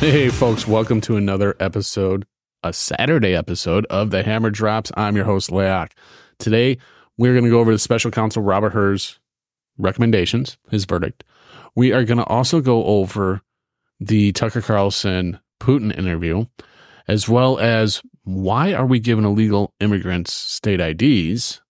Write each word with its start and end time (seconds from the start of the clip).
Hey, 0.00 0.28
folks, 0.28 0.64
welcome 0.64 1.00
to 1.02 1.16
another 1.16 1.56
episode, 1.58 2.24
a 2.62 2.72
Saturday 2.72 3.34
episode 3.34 3.84
of 3.86 4.10
the 4.10 4.22
Hammer 4.22 4.48
Drops. 4.48 4.92
I'm 4.96 5.16
your 5.16 5.24
host, 5.24 5.50
Leak. 5.50 5.92
Today, 6.38 6.78
we're 7.16 7.32
going 7.32 7.44
to 7.44 7.50
go 7.50 7.58
over 7.58 7.72
the 7.72 7.80
special 7.80 8.12
counsel 8.12 8.44
Robert 8.44 8.74
Hur's 8.74 9.18
recommendations, 9.76 10.56
his 10.70 10.84
verdict. 10.84 11.24
We 11.74 11.92
are 11.92 12.04
going 12.04 12.18
to 12.18 12.24
also 12.26 12.60
go 12.60 12.84
over 12.84 13.42
the 13.98 14.30
Tucker 14.30 14.60
Carlson 14.60 15.40
Putin 15.58 15.98
interview, 15.98 16.46
as 17.08 17.28
well 17.28 17.58
as 17.58 18.00
why 18.22 18.74
are 18.74 18.86
we 18.86 19.00
giving 19.00 19.24
illegal 19.24 19.74
immigrants 19.80 20.32
state 20.32 20.80
IDs? 20.80 21.60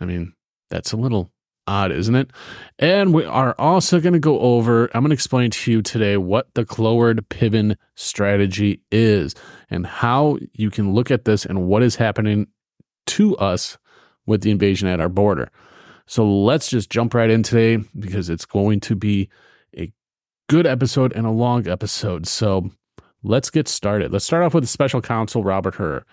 I 0.00 0.06
mean, 0.06 0.34
that's 0.70 0.92
a 0.92 0.96
little 0.96 1.30
odd, 1.66 1.92
isn't 1.92 2.14
it? 2.14 2.30
And 2.78 3.14
we 3.14 3.24
are 3.24 3.54
also 3.58 4.00
going 4.00 4.12
to 4.12 4.18
go 4.18 4.38
over, 4.40 4.90
I'm 4.94 5.02
going 5.02 5.10
to 5.10 5.14
explain 5.14 5.50
to 5.50 5.70
you 5.70 5.82
today 5.82 6.16
what 6.16 6.52
the 6.54 6.64
Cloward 6.64 7.20
Piven 7.28 7.76
strategy 7.94 8.80
is 8.90 9.34
and 9.70 9.86
how 9.86 10.38
you 10.52 10.70
can 10.70 10.92
look 10.92 11.10
at 11.10 11.24
this 11.24 11.44
and 11.44 11.66
what 11.66 11.82
is 11.82 11.96
happening 11.96 12.46
to 13.06 13.36
us 13.36 13.78
with 14.26 14.42
the 14.42 14.50
invasion 14.50 14.88
at 14.88 15.00
our 15.00 15.08
border. 15.08 15.50
So 16.06 16.28
let's 16.28 16.68
just 16.68 16.90
jump 16.90 17.14
right 17.14 17.30
in 17.30 17.42
today 17.42 17.84
because 17.98 18.30
it's 18.30 18.44
going 18.44 18.80
to 18.80 18.96
be 18.96 19.28
a 19.76 19.92
good 20.48 20.66
episode 20.66 21.12
and 21.12 21.26
a 21.26 21.30
long 21.30 21.68
episode. 21.68 22.26
So 22.26 22.70
let's 23.22 23.50
get 23.50 23.68
started. 23.68 24.12
Let's 24.12 24.24
start 24.24 24.42
off 24.42 24.54
with 24.54 24.68
special 24.68 25.00
counsel, 25.00 25.44
Robert 25.44 25.76
Hur. 25.76 26.04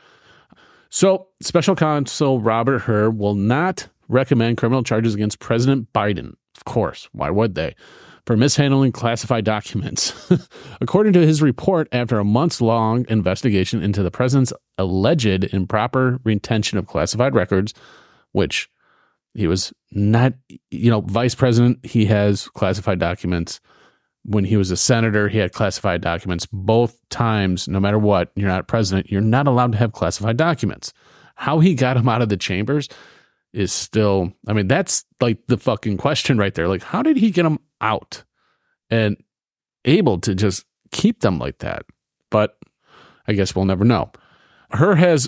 So, 0.89 1.27
special 1.41 1.75
counsel 1.75 2.39
Robert 2.39 2.79
Hur 2.79 3.09
will 3.09 3.35
not 3.35 3.89
recommend 4.07 4.57
criminal 4.57 4.83
charges 4.83 5.13
against 5.13 5.39
President 5.39 5.91
Biden. 5.93 6.33
Of 6.55 6.65
course, 6.65 7.07
why 7.11 7.29
would 7.29 7.55
they? 7.55 7.75
For 8.25 8.35
mishandling 8.35 8.91
classified 8.91 9.45
documents. 9.45 10.31
According 10.81 11.13
to 11.13 11.25
his 11.25 11.41
report, 11.41 11.87
after 11.91 12.19
a 12.19 12.25
months 12.25 12.59
long 12.59 13.05
investigation 13.09 13.81
into 13.81 14.03
the 14.03 14.11
president's 14.11 14.51
alleged 14.77 15.45
improper 15.53 16.19
retention 16.23 16.77
of 16.77 16.87
classified 16.87 17.35
records, 17.35 17.73
which 18.33 18.69
he 19.33 19.47
was 19.47 19.71
not, 19.91 20.33
you 20.71 20.89
know, 20.89 21.01
vice 21.01 21.35
president, 21.35 21.85
he 21.85 22.05
has 22.05 22.47
classified 22.49 22.99
documents. 22.99 23.61
When 24.25 24.43
he 24.43 24.57
was 24.57 24.71
a 24.71 24.77
senator, 24.77 25.29
he 25.29 25.37
had 25.37 25.53
classified 25.53 26.01
documents. 26.01 26.47
Both 26.51 26.97
times, 27.09 27.67
no 27.67 27.79
matter 27.79 27.99
what, 27.99 28.31
you're 28.35 28.49
not 28.49 28.67
president, 28.67 29.09
you're 29.09 29.21
not 29.21 29.47
allowed 29.47 29.71
to 29.73 29.77
have 29.77 29.93
classified 29.93 30.35
documents. 30.35 30.91
How 31.35 31.59
he 31.59 31.75
got 31.75 31.97
him 31.97 32.09
out 32.09 32.21
of 32.21 32.29
the 32.29 32.35
chambers 32.35 32.89
is 33.57 33.73
still, 33.73 34.31
I 34.47 34.53
mean, 34.53 34.67
that's 34.67 35.03
like 35.19 35.39
the 35.47 35.57
fucking 35.57 35.97
question 35.97 36.37
right 36.37 36.53
there. 36.53 36.67
Like, 36.67 36.83
how 36.83 37.01
did 37.01 37.17
he 37.17 37.31
get 37.31 37.41
them 37.41 37.57
out 37.81 38.23
and 38.91 39.17
able 39.83 40.19
to 40.19 40.35
just 40.35 40.63
keep 40.91 41.21
them 41.21 41.39
like 41.39 41.57
that? 41.59 41.83
But 42.29 42.55
I 43.27 43.33
guess 43.33 43.55
we'll 43.55 43.65
never 43.65 43.83
know. 43.83 44.11
Hur 44.71 44.95
has 44.95 45.27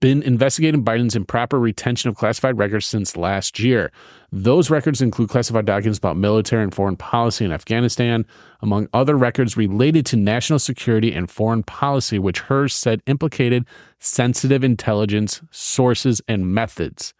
been 0.00 0.22
investigating 0.22 0.84
Biden's 0.84 1.16
improper 1.16 1.58
retention 1.58 2.10
of 2.10 2.16
classified 2.16 2.58
records 2.58 2.86
since 2.86 3.16
last 3.16 3.58
year. 3.58 3.90
Those 4.30 4.70
records 4.70 5.00
include 5.00 5.30
classified 5.30 5.64
documents 5.64 5.98
about 5.98 6.16
military 6.16 6.62
and 6.62 6.72
foreign 6.72 6.96
policy 6.96 7.44
in 7.44 7.50
Afghanistan, 7.50 8.24
among 8.60 8.88
other 8.92 9.16
records 9.16 9.56
related 9.56 10.06
to 10.06 10.16
national 10.16 10.60
security 10.60 11.12
and 11.12 11.28
foreign 11.28 11.64
policy, 11.64 12.20
which 12.20 12.40
Hur 12.40 12.68
said 12.68 13.02
implicated 13.06 13.64
sensitive 13.98 14.62
intelligence 14.62 15.40
sources 15.50 16.20
and 16.28 16.54
methods. 16.54 17.14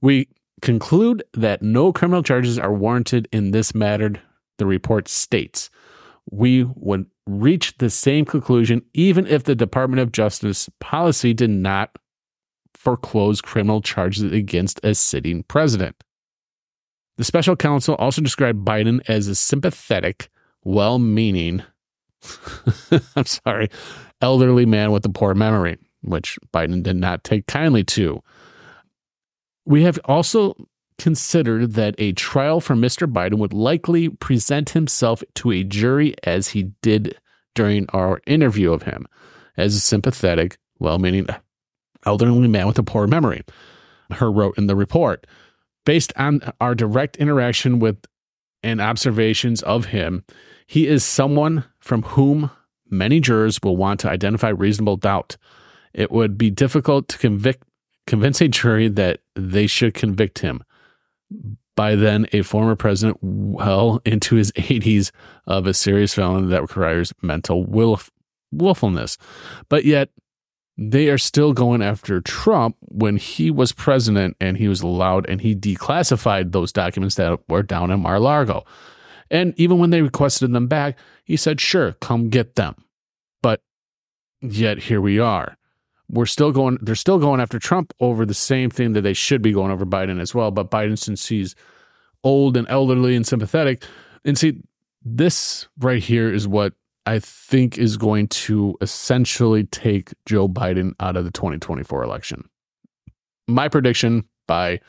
We 0.00 0.28
conclude 0.62 1.22
that 1.34 1.62
no 1.62 1.92
criminal 1.92 2.22
charges 2.22 2.58
are 2.58 2.72
warranted 2.72 3.28
in 3.32 3.50
this 3.50 3.74
matter, 3.74 4.14
the 4.58 4.66
report 4.66 5.08
states. 5.08 5.70
We 6.30 6.64
would 6.64 7.06
reach 7.26 7.76
the 7.78 7.90
same 7.90 8.24
conclusion 8.24 8.82
even 8.94 9.26
if 9.26 9.44
the 9.44 9.54
Department 9.54 10.00
of 10.00 10.12
Justice 10.12 10.68
policy 10.80 11.34
did 11.34 11.50
not 11.50 11.98
foreclose 12.74 13.40
criminal 13.40 13.80
charges 13.80 14.32
against 14.32 14.80
a 14.84 14.94
sitting 14.94 15.42
president. 15.42 15.96
The 17.16 17.24
special 17.24 17.56
counsel 17.56 17.96
also 17.96 18.22
described 18.22 18.64
Biden 18.64 19.00
as 19.08 19.26
a 19.26 19.34
sympathetic, 19.34 20.30
well 20.62 20.98
meaning, 21.00 21.64
I'm 23.16 23.26
sorry, 23.26 23.68
elderly 24.22 24.66
man 24.66 24.92
with 24.92 25.04
a 25.04 25.08
poor 25.10 25.34
memory, 25.34 25.78
which 26.02 26.38
Biden 26.54 26.82
did 26.82 26.96
not 26.96 27.24
take 27.24 27.46
kindly 27.46 27.82
to. 27.84 28.22
We 29.68 29.82
have 29.82 30.00
also 30.06 30.54
considered 30.96 31.74
that 31.74 31.94
a 31.98 32.12
trial 32.12 32.58
for 32.58 32.74
Mr. 32.74 33.06
Biden 33.06 33.34
would 33.34 33.52
likely 33.52 34.08
present 34.08 34.70
himself 34.70 35.22
to 35.34 35.52
a 35.52 35.62
jury 35.62 36.14
as 36.24 36.48
he 36.48 36.72
did 36.80 37.18
during 37.54 37.86
our 37.90 38.22
interview 38.26 38.72
of 38.72 38.84
him, 38.84 39.06
as 39.58 39.76
a 39.76 39.80
sympathetic, 39.80 40.56
well 40.78 40.98
meaning 40.98 41.26
elderly 42.06 42.48
man 42.48 42.66
with 42.66 42.78
a 42.78 42.82
poor 42.82 43.06
memory. 43.06 43.42
Hur 44.10 44.30
wrote 44.30 44.56
in 44.56 44.68
the 44.68 44.74
report. 44.74 45.26
Based 45.84 46.14
on 46.16 46.40
our 46.62 46.74
direct 46.74 47.16
interaction 47.16 47.78
with 47.78 47.98
and 48.62 48.80
observations 48.80 49.62
of 49.62 49.86
him, 49.86 50.24
he 50.66 50.86
is 50.86 51.04
someone 51.04 51.64
from 51.78 52.04
whom 52.04 52.50
many 52.88 53.20
jurors 53.20 53.60
will 53.62 53.76
want 53.76 54.00
to 54.00 54.08
identify 54.08 54.48
reasonable 54.48 54.96
doubt. 54.96 55.36
It 55.92 56.10
would 56.10 56.38
be 56.38 56.48
difficult 56.48 57.08
to 57.08 57.18
convict 57.18 57.67
convince 58.08 58.40
a 58.40 58.48
jury 58.48 58.88
that 58.88 59.20
they 59.36 59.66
should 59.66 59.94
convict 59.94 60.40
him. 60.40 60.64
By 61.76 61.94
then, 61.94 62.26
a 62.32 62.42
former 62.42 62.74
president 62.74 63.18
well 63.20 64.00
into 64.04 64.34
his 64.34 64.50
80s 64.52 65.12
of 65.46 65.66
a 65.66 65.74
serious 65.74 66.14
felony 66.14 66.48
that 66.48 66.62
requires 66.62 67.12
mental 67.22 67.64
willf- 67.64 68.10
willfulness. 68.50 69.18
But 69.68 69.84
yet, 69.84 70.08
they 70.76 71.10
are 71.10 71.18
still 71.18 71.52
going 71.52 71.82
after 71.82 72.20
Trump 72.20 72.76
when 72.80 73.16
he 73.16 73.50
was 73.50 73.72
president 73.72 74.36
and 74.40 74.56
he 74.56 74.68
was 74.68 74.80
allowed 74.80 75.28
and 75.28 75.40
he 75.40 75.54
declassified 75.54 76.52
those 76.52 76.72
documents 76.72 77.16
that 77.16 77.38
were 77.48 77.62
down 77.62 77.90
in 77.90 78.00
Mar 78.00 78.18
Largo. 78.18 78.64
And 79.30 79.52
even 79.56 79.78
when 79.78 79.90
they 79.90 80.02
requested 80.02 80.52
them 80.52 80.66
back, 80.66 80.96
he 81.24 81.36
said, 81.36 81.60
sure, 81.60 81.92
come 82.00 82.30
get 82.30 82.54
them. 82.54 82.76
But 83.42 83.60
yet 84.40 84.78
here 84.78 85.00
we 85.00 85.18
are 85.18 85.57
we're 86.10 86.26
still 86.26 86.52
going 86.52 86.78
they're 86.80 86.94
still 86.94 87.18
going 87.18 87.40
after 87.40 87.58
Trump 87.58 87.92
over 88.00 88.24
the 88.24 88.34
same 88.34 88.70
thing 88.70 88.92
that 88.94 89.02
they 89.02 89.12
should 89.12 89.42
be 89.42 89.52
going 89.52 89.70
over 89.70 89.84
Biden 89.84 90.20
as 90.20 90.34
well. 90.34 90.50
But 90.50 90.70
Biden, 90.70 90.98
since 90.98 91.26
he's 91.26 91.54
old 92.24 92.56
and 92.56 92.68
elderly 92.68 93.14
and 93.14 93.26
sympathetic, 93.26 93.84
and 94.24 94.38
see, 94.38 94.62
this 95.02 95.68
right 95.78 96.02
here 96.02 96.32
is 96.32 96.48
what 96.48 96.74
I 97.06 97.18
think 97.20 97.78
is 97.78 97.96
going 97.96 98.28
to 98.28 98.76
essentially 98.80 99.64
take 99.64 100.12
Joe 100.26 100.48
Biden 100.48 100.92
out 101.00 101.16
of 101.16 101.24
the 101.24 101.30
2024 101.30 102.02
election. 102.02 102.48
My 103.46 103.68
prediction 103.68 104.24
by 104.46 104.80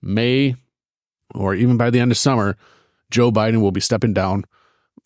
May 0.00 0.54
or 1.34 1.54
even 1.54 1.76
by 1.76 1.90
the 1.90 1.98
end 1.98 2.12
of 2.12 2.18
summer, 2.18 2.56
Joe 3.10 3.30
Biden 3.30 3.60
will 3.60 3.72
be 3.72 3.80
stepping 3.80 4.12
down 4.12 4.44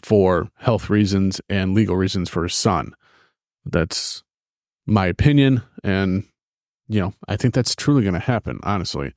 for 0.02 0.50
health 0.56 0.90
reasons 0.90 1.40
and 1.48 1.74
legal 1.74 1.96
reasons 1.96 2.28
for 2.28 2.42
his 2.44 2.54
son. 2.54 2.94
That's 3.64 4.22
my 4.90 5.06
opinion. 5.06 5.62
And, 5.82 6.24
you 6.88 7.00
know, 7.00 7.14
I 7.28 7.36
think 7.36 7.54
that's 7.54 7.74
truly 7.74 8.02
going 8.02 8.14
to 8.14 8.20
happen, 8.20 8.58
honestly. 8.62 9.14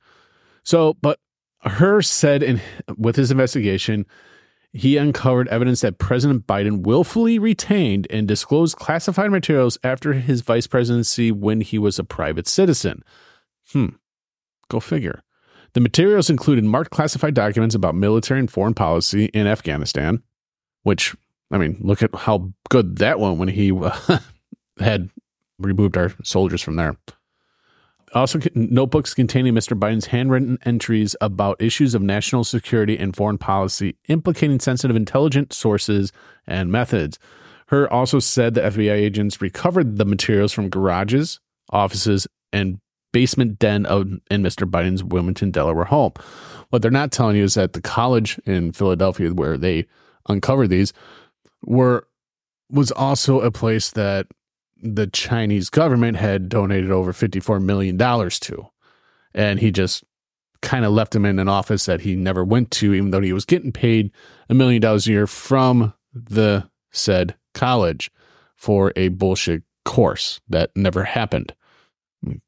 So, 0.62 0.94
but 1.02 1.18
Hur 1.64 2.02
said 2.02 2.42
in 2.42 2.60
with 2.96 3.16
his 3.16 3.30
investigation, 3.30 4.06
he 4.72 4.96
uncovered 4.96 5.48
evidence 5.48 5.82
that 5.82 5.98
President 5.98 6.46
Biden 6.46 6.82
willfully 6.82 7.38
retained 7.38 8.06
and 8.10 8.26
disclosed 8.26 8.76
classified 8.76 9.30
materials 9.30 9.78
after 9.84 10.14
his 10.14 10.40
vice 10.40 10.66
presidency 10.66 11.30
when 11.30 11.60
he 11.60 11.78
was 11.78 11.98
a 11.98 12.04
private 12.04 12.48
citizen. 12.48 13.02
Hmm. 13.72 13.90
Go 14.68 14.80
figure. 14.80 15.22
The 15.74 15.80
materials 15.80 16.30
included 16.30 16.64
marked 16.64 16.90
classified 16.90 17.34
documents 17.34 17.74
about 17.74 17.94
military 17.94 18.40
and 18.40 18.50
foreign 18.50 18.74
policy 18.74 19.26
in 19.26 19.46
Afghanistan, 19.46 20.22
which, 20.82 21.14
I 21.50 21.58
mean, 21.58 21.78
look 21.80 22.02
at 22.02 22.14
how 22.14 22.52
good 22.68 22.96
that 22.98 23.18
went 23.18 23.38
when 23.38 23.48
he 23.48 23.72
uh, 23.72 24.18
had 24.78 25.10
removed 25.58 25.96
our 25.96 26.12
soldiers 26.22 26.62
from 26.62 26.76
there. 26.76 26.96
Also, 28.14 28.38
notebooks 28.54 29.12
containing 29.12 29.54
Mr. 29.54 29.78
Biden's 29.78 30.06
handwritten 30.06 30.58
entries 30.64 31.16
about 31.20 31.60
issues 31.60 31.94
of 31.94 32.02
national 32.02 32.44
security 32.44 32.96
and 32.96 33.16
foreign 33.16 33.38
policy 33.38 33.96
implicating 34.08 34.60
sensitive 34.60 34.94
intelligence 34.94 35.56
sources 35.56 36.12
and 36.46 36.70
methods. 36.70 37.18
Hur 37.68 37.88
also 37.88 38.20
said 38.20 38.54
the 38.54 38.60
FBI 38.60 38.92
agents 38.92 39.40
recovered 39.40 39.96
the 39.96 40.04
materials 40.04 40.52
from 40.52 40.68
garages, 40.68 41.40
offices, 41.70 42.28
and 42.52 42.78
basement 43.12 43.58
den 43.58 43.86
of 43.86 44.12
in 44.30 44.42
Mr. 44.42 44.68
Biden's 44.68 45.02
Wilmington, 45.02 45.50
Delaware 45.50 45.84
home. 45.84 46.12
What 46.70 46.82
they're 46.82 46.90
not 46.90 47.10
telling 47.10 47.36
you 47.36 47.44
is 47.44 47.54
that 47.54 47.72
the 47.72 47.80
college 47.80 48.38
in 48.44 48.72
Philadelphia 48.72 49.32
where 49.32 49.56
they 49.56 49.86
uncovered 50.28 50.70
these 50.70 50.92
were 51.64 52.06
was 52.70 52.90
also 52.92 53.40
a 53.40 53.50
place 53.50 53.90
that 53.92 54.26
the 54.84 55.06
Chinese 55.06 55.70
government 55.70 56.18
had 56.18 56.48
donated 56.48 56.90
over 56.90 57.12
$54 57.12 57.62
million 57.62 57.98
to. 57.98 58.66
And 59.34 59.58
he 59.58 59.72
just 59.72 60.04
kind 60.60 60.84
of 60.84 60.92
left 60.92 61.14
him 61.14 61.24
in 61.24 61.38
an 61.38 61.48
office 61.48 61.86
that 61.86 62.02
he 62.02 62.14
never 62.14 62.44
went 62.44 62.70
to, 62.70 62.94
even 62.94 63.10
though 63.10 63.20
he 63.20 63.32
was 63.32 63.44
getting 63.44 63.72
paid 63.72 64.12
a 64.48 64.54
million 64.54 64.80
dollars 64.80 65.06
a 65.06 65.10
year 65.10 65.26
from 65.26 65.94
the 66.12 66.68
said 66.92 67.34
college 67.54 68.10
for 68.56 68.92
a 68.94 69.08
bullshit 69.08 69.62
course 69.84 70.40
that 70.48 70.70
never 70.76 71.04
happened. 71.04 71.54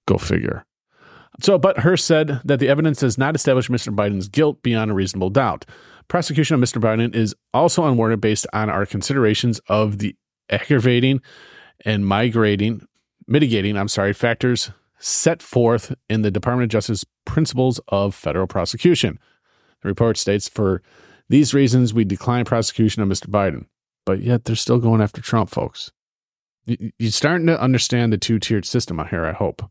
Go 0.06 0.18
figure. 0.18 0.64
So, 1.40 1.58
but 1.58 1.78
Hearst 1.78 2.06
said 2.06 2.40
that 2.44 2.60
the 2.60 2.68
evidence 2.68 3.00
does 3.00 3.18
not 3.18 3.34
establish 3.34 3.68
Mr. 3.68 3.94
Biden's 3.94 4.28
guilt 4.28 4.62
beyond 4.62 4.90
a 4.90 4.94
reasonable 4.94 5.30
doubt. 5.30 5.66
Prosecution 6.08 6.54
of 6.54 6.60
Mr. 6.60 6.80
Biden 6.80 7.14
is 7.14 7.34
also 7.52 7.84
unwarranted 7.84 8.20
based 8.20 8.46
on 8.52 8.70
our 8.70 8.86
considerations 8.86 9.60
of 9.68 9.98
the 9.98 10.14
aggravating 10.50 11.20
and 11.84 12.06
migrating, 12.06 12.87
mitigating, 13.26 13.76
I'm 13.76 13.88
sorry, 13.88 14.12
factors 14.12 14.70
set 14.99 15.43
forth 15.43 15.94
in 16.08 16.23
the 16.23 16.31
Department 16.31 16.64
of 16.64 16.70
Justice 16.70 17.05
Principles 17.25 17.81
of 17.88 18.14
Federal 18.14 18.46
Prosecution. 18.46 19.19
The 19.82 19.88
report 19.88 20.17
states 20.17 20.49
for 20.49 20.82
these 21.28 21.52
reasons 21.52 21.93
we 21.93 22.05
decline 22.05 22.44
prosecution 22.44 23.02
of 23.02 23.08
Mr. 23.08 23.26
Biden, 23.26 23.67
but 24.05 24.20
yet 24.20 24.44
they're 24.44 24.56
still 24.56 24.78
going 24.78 25.00
after 25.00 25.20
Trump, 25.20 25.50
folks. 25.50 25.90
You're 26.67 27.11
starting 27.11 27.46
to 27.46 27.61
understand 27.61 28.12
the 28.12 28.19
two 28.19 28.38
tiered 28.38 28.64
system 28.64 28.99
out 28.99 29.11
here, 29.11 29.25
I 29.25 29.32
hope. 29.32 29.62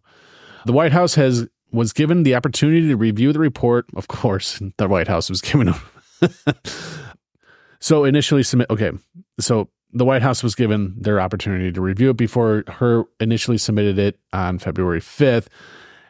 The 0.65 0.73
White 0.73 0.91
House 0.93 1.15
has 1.15 1.47
was 1.71 1.91
given 1.91 2.23
the 2.23 2.35
opportunity 2.35 2.87
to 2.87 2.95
review 2.95 3.33
the 3.33 3.39
report. 3.39 3.85
Of 3.95 4.07
course, 4.07 4.61
the 4.77 4.87
White 4.87 5.07
House 5.07 5.29
was 5.29 5.41
given. 5.41 5.73
so 7.79 8.05
initially 8.05 8.43
submit. 8.43 8.69
Okay, 8.69 8.91
so 9.39 9.69
the 9.91 10.05
White 10.05 10.21
House 10.21 10.43
was 10.43 10.55
given 10.55 10.93
their 10.97 11.21
opportunity 11.21 11.71
to 11.71 11.81
review 11.81 12.09
it 12.09 12.17
before 12.17 12.63
Hur 12.67 13.05
initially 13.19 13.57
submitted 13.57 13.97
it 13.97 14.19
on 14.33 14.59
February 14.59 14.99
5th 14.99 15.47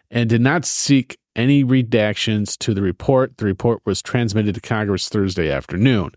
and 0.10 0.30
did 0.30 0.42
not 0.42 0.66
seek 0.66 1.18
any 1.36 1.64
redactions 1.64 2.58
to 2.60 2.74
the 2.74 2.82
report. 2.82 3.38
The 3.38 3.46
report 3.46 3.82
was 3.86 4.02
transmitted 4.02 4.56
to 4.56 4.62
Congress 4.62 5.10
Thursday 5.10 5.52
afternoon. 5.52 6.12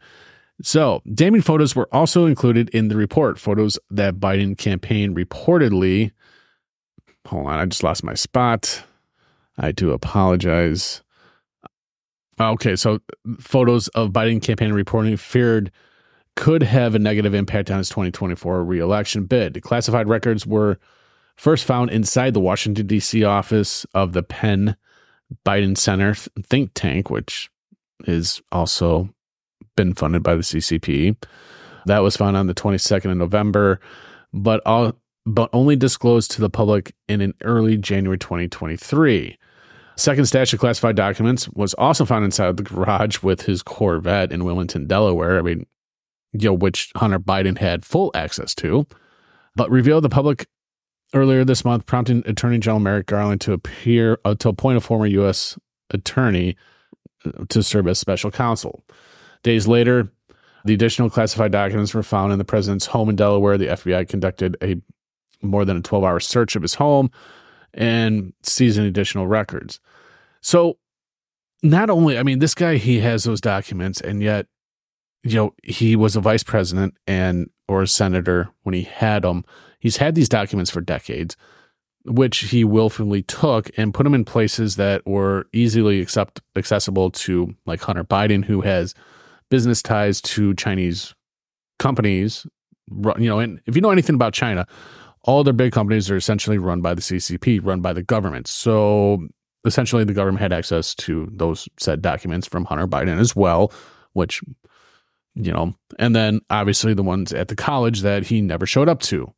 So, 0.63 1.03
damning 1.13 1.43
photos 1.43 1.77
were 1.77 1.89
also 1.93 2.27
included 2.27 2.69
in 2.71 2.89
the 2.89 2.97
report. 2.97 3.39
Photos 3.39 3.79
that 3.91 4.17
Biden 4.17 4.57
campaign 4.57 5.15
reportedly. 5.15 6.13
Hold 7.27 7.47
on, 7.47 7.61
I 7.61 7.67
just 7.67 7.83
lost 7.83 8.03
my 8.03 8.15
spot. 8.15 8.83
I 9.57 9.73
do 9.73 9.93
apologize. 9.93 11.03
Okay, 12.41 12.77
so 12.77 13.01
photos 13.39 13.89
of 13.89 14.11
Biden 14.11 14.43
campaign 14.43 14.73
reporting 14.73 15.17
feared 15.17 15.71
could 16.39 16.63
have 16.63 16.95
a 16.95 17.01
negative 17.01 17.35
impact 17.35 17.69
on 17.69 17.79
his 17.79 17.89
2024 17.89 18.65
reelection 18.65 19.25
bid. 19.25 19.61
Classified 19.61 20.09
records 20.09 20.47
were 20.47 20.79
first 21.37 21.65
found 21.65 21.91
inside 21.91 22.33
the 22.33 22.39
Washington, 22.39 22.87
D.C. 22.87 23.25
office 23.25 23.85
of 23.93 24.13
the 24.13 24.23
Penn 24.23 24.77
Biden 25.45 25.77
Center 25.77 26.15
think 26.15 26.71
tank, 26.75 27.11
which 27.11 27.51
is 28.07 28.41
also 28.53 29.13
been 29.75 29.95
funded 29.95 30.23
by 30.23 30.37
the 30.37 30.43
CCP. 30.43 31.17
That 31.87 32.05
was 32.05 32.17
found 32.17 32.37
on 32.37 32.47
the 32.47 32.55
22nd 32.55 33.11
of 33.11 33.17
November, 33.17 33.81
but 34.33 34.63
all, 34.65 34.93
but 35.27 35.51
only 35.53 35.75
disclosed 35.75 36.31
to 36.33 36.41
the 36.41 36.49
public 36.49 36.95
in 37.09 37.21
an 37.21 37.35
early 37.43 37.77
January 37.77 38.17
2023. 38.17 39.37
Second 39.97 40.27
stash 40.27 40.53
of 40.53 40.61
classified 40.61 40.95
documents 40.95 41.49
was 41.49 41.75
also 41.75 42.05
found 42.05 42.25
inside 42.25 42.57
the 42.57 42.63
garage 42.63 43.25
with 43.25 43.43
his 43.43 43.61
Corvette 43.61 44.31
in 44.31 44.45
Wilmington, 44.45 44.87
Delaware. 44.87 45.41
I 45.41 45.43
mean, 45.43 45.67
you 46.33 46.49
know, 46.49 46.55
which 46.55 46.93
Hunter 46.97 47.19
Biden 47.19 47.59
had 47.59 47.85
full 47.85 48.11
access 48.15 48.55
to, 48.57 48.87
but 49.57 49.71
revealed 49.71 50.05
the 50.05 50.09
public 50.09 50.47
earlier 51.15 51.45
this 51.45 51.65
month, 51.65 51.87
prompting 51.87 52.23
Attorney 52.27 52.59
General 52.59 52.81
Merrick 52.81 53.07
Garland 53.07 53.41
to 53.43 53.53
appear 53.53 54.19
uh, 54.25 54.35
to 54.37 54.49
appoint 54.49 54.77
a 54.77 54.81
former 54.81 55.07
U.S. 55.07 55.59
attorney 55.91 56.57
uh, 57.25 57.45
to 57.49 57.63
serve 57.63 57.89
as 57.89 57.99
special 57.99 58.31
counsel. 58.31 58.85
Days 59.43 59.67
later, 59.67 60.13
the 60.65 60.75
additional 60.75 61.09
classified 61.09 61.53
documents 61.53 61.95
were 61.95 62.03
found 62.03 62.33
in 62.33 62.39
the 62.39 62.45
president's 62.45 62.87
home 62.87 63.09
in 63.09 63.17
Delaware. 63.17 63.57
The 63.57 63.69
FBI 63.69 64.09
conducted 64.09 64.57
a 64.63 64.77
more 65.41 65.65
than 65.65 65.79
a 65.79 65.83
12 65.83 66.05
hour 66.05 66.21
search 66.21 66.57
of 66.57 66.63
his 66.63 66.75
home 66.75 67.11
and 67.73 68.33
seized 68.43 68.79
additional 68.79 69.27
records. 69.27 69.81
So, 70.41 70.79
not 71.63 71.91
only, 71.91 72.19
I 72.19 72.23
mean, 72.23 72.39
this 72.39 72.55
guy, 72.55 72.77
he 72.77 73.01
has 73.01 73.25
those 73.25 73.41
documents, 73.41 74.01
and 74.01 74.23
yet, 74.23 74.47
you 75.23 75.35
know, 75.35 75.55
he 75.63 75.97
was 75.97 76.17
a 76.17 76.21
vice 76.21 76.43
president 76.43 76.95
and 77.07 77.51
or 77.69 77.83
a 77.83 77.87
senator 77.87 78.49
when 78.63 78.75
he 78.75 78.83
had 78.83 79.23
them. 79.23 79.45
He's 79.79 79.99
had 79.99 80.15
these 80.15 80.29
documents 80.29 80.71
for 80.71 80.81
decades, 80.81 81.37
which 82.05 82.39
he 82.39 82.65
willfully 82.65 83.23
took 83.23 83.71
and 83.77 83.95
put 83.95 84.05
them 84.05 84.15
in 84.15 84.25
places 84.25 84.77
that 84.77 85.07
were 85.07 85.47
easily 85.53 86.01
accept, 86.01 86.41
accessible 86.57 87.11
to, 87.11 87.55
like 87.67 87.81
Hunter 87.81 88.05
Biden, 88.05 88.45
who 88.45 88.63
has 88.63 88.95
business 89.51 89.83
ties 89.83 90.21
to 90.23 90.55
Chinese 90.55 91.15
companies. 91.79 92.47
You 92.91 93.29
know, 93.29 93.39
and 93.39 93.61
if 93.67 93.77
you 93.77 93.83
know 93.83 93.91
anything 93.91 94.15
about 94.15 94.33
China, 94.33 94.67
all 95.25 95.45
their 95.45 95.53
big 95.53 95.73
companies 95.73 96.11
are 96.11 96.17
essentially 96.17 96.59
run 96.59 96.81
by 96.81 96.95
the 96.95 97.03
CCP, 97.03 97.61
run 97.63 97.81
by 97.81 97.93
the 97.93 98.03
government. 98.03 98.47
So 98.47 99.29
essentially, 99.65 100.05
the 100.05 100.15
government 100.15 100.41
had 100.41 100.53
access 100.53 100.95
to 100.97 101.29
those 101.33 101.69
said 101.79 102.01
documents 102.01 102.47
from 102.47 102.65
Hunter 102.65 102.87
Biden 102.87 103.19
as 103.21 103.37
well, 103.37 103.73
which, 104.15 104.43
you 105.39 105.53
know, 105.53 105.75
and 105.99 106.15
then 106.15 106.41
obviously 106.51 106.95
the 106.95 107.03
ones 107.03 107.33
at 107.33 107.49
the 107.49 107.57
college 107.57 108.01
that 108.01 108.27
he 108.27 108.41
never 108.41 108.67
showed 108.67 108.89
up 108.89 109.01
to. 109.01 109.33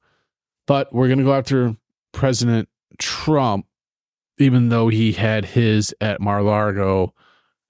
But 0.66 0.92
we're 0.92 1.08
going 1.08 1.18
to 1.18 1.24
go 1.24 1.34
after 1.34 1.76
President 2.12 2.68
Trump, 2.98 3.66
even 4.38 4.70
though 4.70 4.88
he 4.88 5.12
had 5.12 5.44
his 5.44 5.94
at 6.00 6.20
Mar 6.20 6.42
Largo 6.42 7.14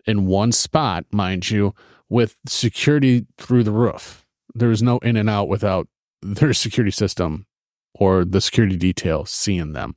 in 0.07 0.27
one 0.27 0.53
spot, 0.53 1.07
mind 1.11 1.51
you, 1.51 1.75
with 2.09 2.37
security 2.47 3.27
through 3.37 3.65
the 3.65 3.73
roof. 3.73 4.25
There 4.55 4.69
was 4.69 4.83
no 4.83 4.99
in 4.99 5.17
and 5.17 5.29
out 5.29 5.49
without 5.49 5.89
their 6.23 6.53
security 6.53 6.93
system 6.93 7.47
or 7.95 8.25
the 8.25 8.41
security 8.41 8.77
detail 8.77 9.25
seeing 9.25 9.73
them. 9.73 9.95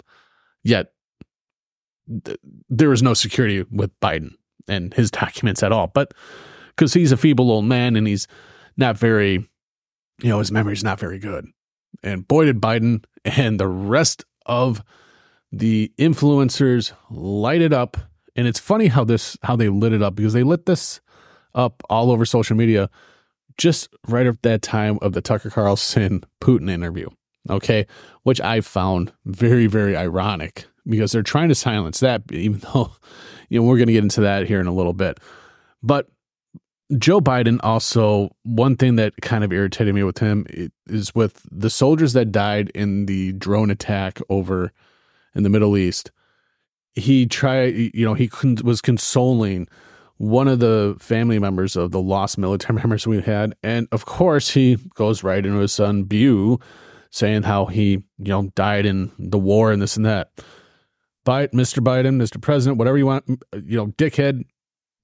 Yet 0.64 0.94
th- 2.26 2.40
was 2.80 3.04
no 3.04 3.14
security 3.14 3.64
with 3.70 3.98
Biden 4.00 4.32
and 4.68 4.94
his 4.94 5.12
documents 5.12 5.62
at 5.62 5.72
all. 5.72 5.88
But 5.88 6.14
because 6.76 6.94
he's 6.94 7.12
a 7.12 7.18
feeble 7.18 7.52
old 7.52 7.66
man 7.66 7.96
and 7.96 8.08
he's 8.08 8.28
not 8.78 8.98
very, 8.98 9.48
you 10.22 10.30
know, 10.30 10.40
his 10.40 10.52
memory's 10.52 10.84
not 10.84 11.00
very 11.00 11.20
good. 11.20 11.48
And 12.04 12.28
boy, 12.28 12.46
did 12.46 12.62
Biden 12.62 13.06
and 13.24 13.60
the 13.60 13.68
rest 13.68 14.26
of 14.46 14.84
the 15.52 15.92
influencers 15.98 16.94
light 17.10 17.62
it 17.62 17.74
up. 17.74 17.98
And 18.36 18.48
it's 18.48 18.60
funny 18.60 18.88
how 18.88 19.04
this 19.04 19.38
how 19.44 19.56
they 19.56 19.70
lit 19.70 19.94
it 19.94 20.02
up 20.02 20.16
because 20.16 20.34
they 20.34 20.44
lit 20.44 20.66
this 20.66 21.02
up 21.54 21.84
all 21.90 22.12
over 22.12 22.26
social 22.26 22.58
media 22.58 22.90
just 23.58 23.90
right 24.08 24.26
at 24.26 24.42
that 24.42 24.64
time 24.64 24.98
of 25.04 25.14
the 25.14 25.22
Tucker 25.22 25.52
Carlson 25.52 26.24
Putin 26.42 26.70
interview 26.70 27.08
okay, 27.50 27.86
which 28.24 28.42
I 28.42 28.62
found 28.62 29.12
very, 29.26 29.68
very 29.68 29.96
ironic 29.96 30.66
because 30.88 31.12
they're 31.12 31.24
trying 31.24 31.50
to 31.50 31.56
silence 31.56 32.00
that, 32.00 32.24
even 32.32 32.60
though, 32.60 32.92
you 33.50 33.60
know, 33.60 33.66
we're 33.66 33.78
going 33.78 33.88
to 33.88 33.94
get 33.94 34.04
into 34.04 34.22
that 34.22 34.48
here 34.48 34.60
in 34.60 34.68
a 34.68 34.74
little 34.74 34.94
bit. 34.94 35.20
But 35.82 36.08
Joe 36.98 37.22
Biden 37.22 37.60
also, 37.64 38.36
one 38.44 38.76
thing 38.76 38.96
that 38.98 39.14
kind 39.22 39.44
of 39.44 39.52
irritated 39.52 39.94
me 39.96 40.04
with 40.04 40.18
him 40.18 40.46
is 40.88 41.14
with 41.16 41.46
the 41.52 41.70
soldiers 41.70 42.14
that 42.14 42.32
died 42.32 42.72
in 42.76 43.06
the 43.06 43.34
drone 43.34 43.70
attack 43.70 44.20
over 44.30 44.72
in 45.36 45.44
the 45.44 45.50
Middle 45.50 45.78
East. 45.78 46.12
He 46.96 47.26
tried, 47.26 47.76
you 47.76 48.06
know, 48.06 48.14
he 48.14 48.30
was 48.64 48.82
consoling 48.82 49.68
one 50.18 50.48
of 50.48 50.60
the 50.60 50.96
family 51.00 51.40
members 51.40 51.76
of 51.76 51.92
the 51.92 52.02
lost 52.02 52.38
military 52.38 52.76
members 52.80 53.08
we 53.08 53.22
had. 53.22 53.56
And 53.64 53.88
of 53.92 54.06
course, 54.06 54.52
he 54.52 54.78
goes 54.96 55.24
right 55.24 55.46
into 55.46 55.60
his 55.60 55.74
son, 55.74 56.04
Beau, 56.04 56.60
saying 57.10 57.44
how 57.44 57.66
he, 57.66 57.92
you 57.92 58.04
know, 58.18 58.52
died 58.56 58.86
in 58.86 59.12
the 59.18 59.40
war 59.40 59.72
and 59.72 59.82
this 59.82 59.98
and 59.98 60.06
that. 60.06 60.32
But 61.26 61.54
Mr. 61.54 61.80
Biden, 61.80 62.22
Mr. 62.22 62.42
President, 62.42 62.78
whatever 62.78 62.98
you 62.98 63.06
want, 63.06 63.26
you 63.54 63.78
know, 63.78 63.88
dickhead, 63.88 64.44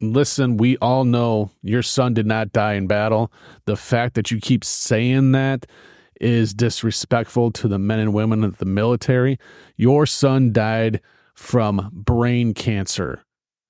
listen, 0.01 0.58
we 0.58 0.77
all 0.77 1.03
know 1.03 1.51
your 1.62 1.84
son 1.84 2.13
did 2.13 2.25
not 2.25 2.51
die 2.51 2.74
in 2.74 2.88
battle. 2.88 3.32
The 3.65 3.75
fact 3.75 4.15
that 4.15 4.32
you 4.32 4.39
keep 4.39 4.63
saying 4.63 5.32
that 5.34 5.65
is 6.20 6.53
disrespectful 6.53 7.51
to 7.51 7.68
the 7.68 7.79
men 7.79 8.00
and 8.00 8.13
women 8.13 8.44
of 8.44 8.58
the 8.58 8.65
military. 8.65 9.39
Your 9.77 10.06
son 10.06 10.51
died 10.51 11.01
from 11.34 11.89
brain 11.94 12.53
cancer, 12.53 13.24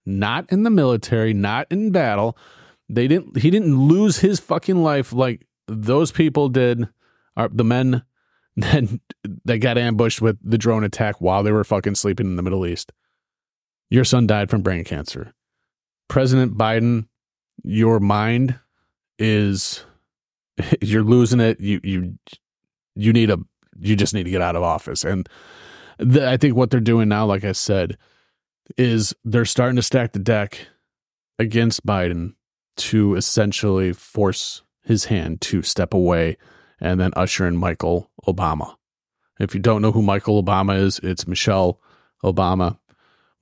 not 0.05 0.51
in 0.51 0.63
the 0.63 0.69
military, 0.69 1.33
not 1.33 1.67
in 1.69 1.91
battle. 1.91 2.37
They 2.87 3.07
didn't 3.07 3.37
he 3.37 3.51
didn't 3.51 3.77
lose 3.77 4.19
his 4.19 4.39
fucking 4.39 4.81
life 4.81 5.13
like 5.13 5.45
those 5.67 6.11
people 6.11 6.49
did. 6.49 6.87
Are 7.37 7.49
the 7.49 7.63
men 7.63 8.03
then 8.55 8.99
they 9.45 9.59
got 9.59 9.77
ambushed 9.77 10.21
with 10.21 10.37
the 10.43 10.57
drone 10.57 10.83
attack 10.83 11.21
while 11.21 11.43
they 11.43 11.51
were 11.51 11.63
fucking 11.63 11.95
sleeping 11.95 12.25
in 12.25 12.35
the 12.35 12.43
Middle 12.43 12.65
East. 12.65 12.91
Your 13.89 14.03
son 14.03 14.27
died 14.27 14.49
from 14.49 14.61
brain 14.61 14.83
cancer. 14.83 15.33
President 16.09 16.57
Biden, 16.57 17.07
your 17.63 18.01
mind 18.01 18.59
is 19.17 19.85
you're 20.81 21.03
losing 21.03 21.39
it. 21.39 21.61
You 21.61 21.79
you 21.83 22.17
you 22.95 23.13
need 23.13 23.29
a 23.29 23.39
you 23.79 23.95
just 23.95 24.13
need 24.13 24.23
to 24.23 24.31
get 24.31 24.41
out 24.41 24.57
of 24.57 24.63
office. 24.63 25.05
And 25.05 25.29
the, 25.97 26.29
I 26.29 26.35
think 26.35 26.55
what 26.55 26.69
they're 26.69 26.81
doing 26.81 27.07
now, 27.07 27.25
like 27.25 27.45
I 27.45 27.53
said, 27.53 27.97
is 28.77 29.13
they're 29.23 29.45
starting 29.45 29.77
to 29.77 29.81
stack 29.81 30.11
the 30.11 30.19
deck 30.19 30.67
against 31.37 31.85
Biden 31.85 32.33
to 32.77 33.15
essentially 33.15 33.93
force 33.93 34.63
his 34.83 35.05
hand 35.05 35.41
to 35.41 35.61
step 35.61 35.93
away 35.93 36.37
and 36.79 36.99
then 36.99 37.11
usher 37.15 37.47
in 37.47 37.57
Michael 37.57 38.09
Obama. 38.27 38.75
If 39.39 39.53
you 39.53 39.61
don't 39.61 39.81
know 39.81 39.91
who 39.91 40.01
Michael 40.01 40.41
Obama 40.41 40.77
is, 40.77 40.99
it's 40.99 41.27
Michelle 41.27 41.79
Obama. 42.23 42.77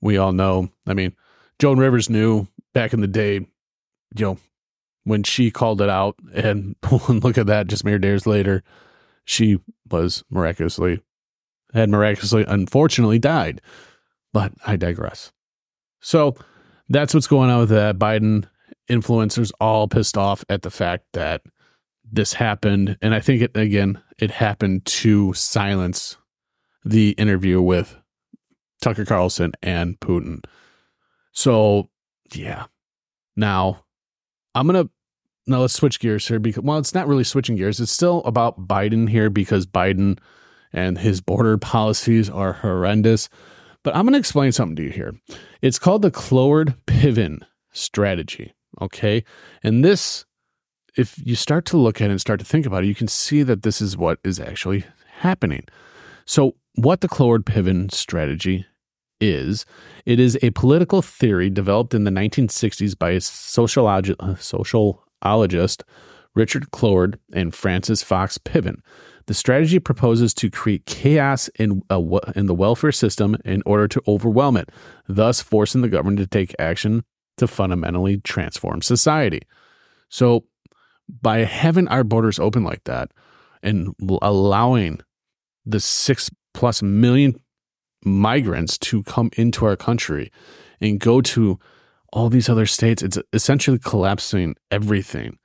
We 0.00 0.16
all 0.16 0.32
know. 0.32 0.70
I 0.86 0.94
mean, 0.94 1.14
Joan 1.58 1.78
Rivers 1.78 2.08
knew 2.08 2.46
back 2.78 2.92
in 2.92 3.00
the 3.00 3.08
day, 3.08 3.34
you 3.34 4.24
know, 4.24 4.38
when 5.02 5.24
she 5.24 5.50
called 5.50 5.80
it 5.80 5.88
out, 5.88 6.14
and 6.32 6.76
look 7.08 7.36
at 7.36 7.48
that, 7.48 7.66
just 7.66 7.84
mere 7.84 7.98
days 7.98 8.24
later, 8.24 8.62
she 9.24 9.58
was 9.90 10.22
miraculously, 10.30 11.02
had 11.74 11.88
miraculously, 11.88 12.44
unfortunately 12.46 13.18
died. 13.18 13.60
But 14.32 14.52
I 14.64 14.76
digress. 14.76 15.32
So 16.00 16.36
that's 16.88 17.14
what's 17.14 17.26
going 17.26 17.50
on 17.50 17.60
with 17.60 17.70
that. 17.70 17.98
Biden 17.98 18.46
influencers 18.88 19.50
all 19.60 19.88
pissed 19.88 20.16
off 20.16 20.44
at 20.48 20.62
the 20.62 20.70
fact 20.70 21.04
that 21.14 21.42
this 22.04 22.34
happened. 22.34 22.96
And 23.02 23.12
I 23.12 23.20
think 23.20 23.42
it, 23.42 23.56
again, 23.56 24.00
it 24.18 24.30
happened 24.30 24.84
to 24.84 25.32
silence 25.32 26.16
the 26.84 27.10
interview 27.12 27.60
with 27.60 27.96
Tucker 28.80 29.04
Carlson 29.04 29.52
and 29.62 29.98
Putin. 29.98 30.44
So, 31.32 31.90
yeah. 32.32 32.66
Now, 33.36 33.84
I'm 34.54 34.68
to 34.68 34.90
now 35.46 35.60
let's 35.60 35.74
switch 35.74 35.98
gears 35.98 36.28
here 36.28 36.38
because 36.38 36.62
well, 36.62 36.78
it's 36.78 36.94
not 36.94 37.08
really 37.08 37.24
switching 37.24 37.56
gears. 37.56 37.80
It's 37.80 37.92
still 37.92 38.22
about 38.24 38.68
Biden 38.68 39.08
here 39.08 39.30
because 39.30 39.66
Biden 39.66 40.18
and 40.72 40.98
his 40.98 41.20
border 41.20 41.56
policies 41.58 42.28
are 42.28 42.54
horrendous. 42.54 43.28
But 43.84 43.96
I'm 43.96 44.06
to 44.08 44.18
explain 44.18 44.52
something 44.52 44.76
to 44.76 44.82
you 44.82 44.90
here. 44.90 45.14
It's 45.62 45.78
called 45.78 46.02
the 46.02 46.10
Cloward 46.10 46.76
Piven 46.86 47.40
strategy. 47.72 48.54
Okay. 48.80 49.24
And 49.62 49.84
this, 49.84 50.24
if 50.96 51.18
you 51.24 51.34
start 51.34 51.64
to 51.66 51.76
look 51.76 52.00
at 52.00 52.08
it 52.08 52.10
and 52.10 52.20
start 52.20 52.40
to 52.40 52.46
think 52.46 52.66
about 52.66 52.84
it, 52.84 52.88
you 52.88 52.94
can 52.94 53.08
see 53.08 53.42
that 53.44 53.62
this 53.62 53.80
is 53.80 53.96
what 53.96 54.18
is 54.24 54.40
actually 54.40 54.84
happening. 55.18 55.64
So, 56.26 56.56
what 56.74 57.00
the 57.00 57.08
Cloward 57.08 57.44
Piven 57.44 57.90
strategy 57.92 58.66
is, 59.20 59.66
it 60.06 60.20
is 60.20 60.38
a 60.42 60.50
political 60.50 61.02
theory 61.02 61.50
developed 61.50 61.94
in 61.94 62.04
the 62.04 62.10
1960s 62.10 62.98
by 62.98 63.10
a 63.10 63.20
sociologist, 63.20 64.20
uh, 65.82 65.92
Richard 66.34 66.70
Cloward 66.70 67.18
and 67.32 67.54
Frances 67.54 68.02
Fox 68.02 68.38
Piven. 68.38 68.80
The 69.26 69.34
strategy 69.34 69.78
proposes 69.78 70.32
to 70.34 70.50
create 70.50 70.86
chaos 70.86 71.48
in, 71.58 71.82
a, 71.90 72.00
in 72.34 72.46
the 72.46 72.54
welfare 72.54 72.92
system 72.92 73.36
in 73.44 73.62
order 73.66 73.86
to 73.88 74.02
overwhelm 74.08 74.56
it, 74.56 74.70
thus 75.06 75.42
forcing 75.42 75.82
the 75.82 75.88
government 75.88 76.18
to 76.18 76.26
take 76.26 76.54
action 76.58 77.04
to 77.36 77.46
fundamentally 77.46 78.18
transform 78.18 78.82
society. 78.82 79.42
So, 80.08 80.44
by 81.20 81.38
having 81.38 81.88
our 81.88 82.04
borders 82.04 82.38
open 82.38 82.64
like 82.64 82.84
that 82.84 83.12
and 83.62 83.94
allowing 84.22 85.00
the 85.64 85.80
six 85.80 86.30
plus 86.54 86.82
million 86.82 87.38
migrants 88.04 88.78
to 88.78 89.02
come 89.02 89.30
into 89.36 89.66
our 89.66 89.76
country 89.76 90.30
and 90.80 91.00
go 91.00 91.20
to 91.20 91.58
all 92.12 92.28
these 92.28 92.48
other 92.48 92.66
states, 92.66 93.02
it's 93.02 93.18
essentially 93.32 93.78
collapsing 93.78 94.54
everything. 94.70 95.38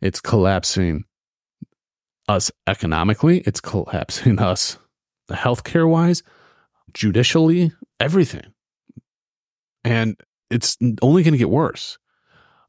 It's 0.00 0.20
collapsing 0.20 1.04
us 2.28 2.50
economically, 2.66 3.40
it's 3.40 3.60
collapsing 3.60 4.38
us 4.40 4.78
healthcare 5.30 5.88
wise, 5.88 6.22
judicially, 6.92 7.72
everything. 7.98 8.52
And 9.84 10.16
it's 10.50 10.76
only 11.02 11.22
going 11.22 11.32
to 11.32 11.38
get 11.38 11.50
worse. 11.50 11.98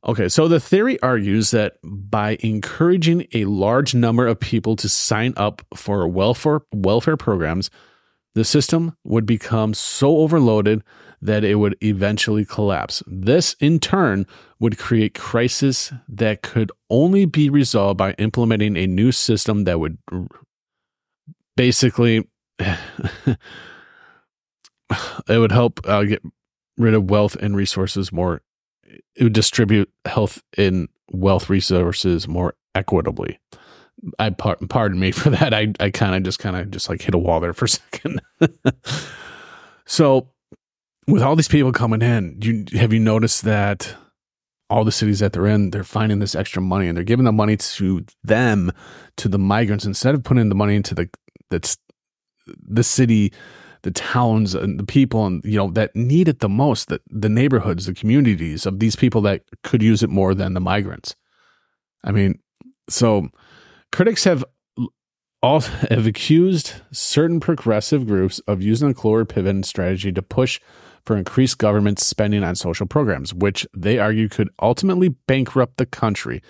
Okay, 0.07 0.29
so 0.29 0.47
the 0.47 0.59
theory 0.59 0.99
argues 1.01 1.51
that 1.51 1.77
by 1.83 2.37
encouraging 2.39 3.27
a 3.33 3.45
large 3.45 3.93
number 3.93 4.25
of 4.25 4.39
people 4.39 4.75
to 4.77 4.89
sign 4.89 5.33
up 5.37 5.61
for 5.75 6.07
welfare 6.07 6.61
welfare 6.73 7.17
programs, 7.17 7.69
the 8.33 8.45
system 8.45 8.95
would 9.03 9.25
become 9.25 9.73
so 9.73 10.17
overloaded 10.17 10.83
that 11.21 11.43
it 11.43 11.55
would 11.55 11.75
eventually 11.83 12.45
collapse. 12.45 13.03
This, 13.05 13.55
in 13.59 13.79
turn, 13.79 14.25
would 14.59 14.77
create 14.77 15.13
crisis 15.13 15.93
that 16.07 16.41
could 16.41 16.71
only 16.89 17.25
be 17.25 17.49
resolved 17.49 17.97
by 17.97 18.13
implementing 18.13 18.75
a 18.77 18.87
new 18.87 19.11
system 19.11 19.65
that 19.65 19.79
would 19.79 19.97
basically 21.55 22.27
it 22.59 23.37
would 25.27 25.51
help 25.51 25.79
uh, 25.87 26.03
get 26.03 26.21
rid 26.77 26.93
of 26.93 27.09
wealth 27.09 27.35
and 27.35 27.55
resources 27.55 28.11
more. 28.11 28.41
It 29.15 29.23
would 29.23 29.33
distribute 29.33 29.89
health 30.05 30.41
and 30.57 30.89
wealth 31.11 31.49
resources 31.49 32.27
more 32.27 32.55
equitably. 32.73 33.39
I 34.19 34.29
pardon 34.29 34.99
me 34.99 35.11
for 35.11 35.29
that. 35.29 35.53
I 35.53 35.73
I 35.79 35.89
kind 35.89 36.15
of 36.15 36.23
just 36.23 36.39
kind 36.39 36.55
of 36.55 36.71
just 36.71 36.89
like 36.89 37.01
hit 37.01 37.15
a 37.15 37.19
wall 37.19 37.39
there 37.39 37.53
for 37.53 37.65
a 37.65 37.69
second. 37.69 38.21
so 39.85 40.29
with 41.07 41.21
all 41.21 41.35
these 41.35 41.47
people 41.47 41.71
coming 41.71 42.01
in, 42.01 42.37
you 42.41 42.65
have 42.79 42.93
you 42.93 42.99
noticed 42.99 43.43
that 43.43 43.95
all 44.69 44.85
the 44.85 44.91
cities 44.91 45.19
that 45.19 45.33
they're 45.33 45.47
in, 45.47 45.71
they're 45.71 45.83
finding 45.83 46.19
this 46.19 46.33
extra 46.33 46.61
money 46.61 46.87
and 46.87 46.95
they're 46.95 47.03
giving 47.03 47.25
the 47.25 47.31
money 47.31 47.57
to 47.57 48.05
them, 48.23 48.71
to 49.17 49.27
the 49.27 49.37
migrants, 49.37 49.85
instead 49.85 50.15
of 50.15 50.23
putting 50.23 50.47
the 50.47 50.55
money 50.55 50.75
into 50.75 50.95
the 50.95 51.09
that's 51.49 51.77
the 52.47 52.83
city, 52.83 53.33
the 53.81 53.91
towns 53.91 54.55
and 54.55 54.79
the 54.79 54.85
people 54.85 55.25
and 55.25 55.43
you 55.43 55.57
know 55.57 55.69
that 55.71 55.95
need 55.95 56.27
it 56.27 56.39
the 56.39 56.49
most, 56.49 56.87
that 56.87 57.01
the 57.09 57.29
neighborhoods, 57.29 57.85
the 57.85 57.93
communities 57.93 58.65
of 58.65 58.79
these 58.79 58.95
people 58.95 59.21
that 59.21 59.43
could 59.63 59.83
use 59.83 60.03
it 60.03 60.09
more 60.09 60.33
than 60.33 60.53
the 60.53 60.61
migrants. 60.61 61.15
I 62.03 62.11
mean, 62.11 62.39
so 62.89 63.29
critics 63.91 64.23
have 64.23 64.43
all 65.41 65.59
have 65.89 66.07
accused 66.07 66.73
certain 66.91 67.39
progressive 67.39 68.07
groups 68.07 68.39
of 68.39 68.61
using 68.61 68.89
the 68.89 68.93
Cloward 68.93 69.25
Piven 69.25 69.65
strategy 69.65 70.11
to 70.11 70.21
push 70.21 70.59
for 71.05 71.17
increased 71.17 71.57
government 71.57 71.99
spending 71.99 72.43
on 72.43 72.55
social 72.55 72.85
programs, 72.85 73.33
which 73.33 73.65
they 73.75 73.97
argue 73.97 74.29
could 74.29 74.49
ultimately 74.61 75.09
bankrupt 75.09 75.77
the 75.77 75.85
country. 75.85 76.41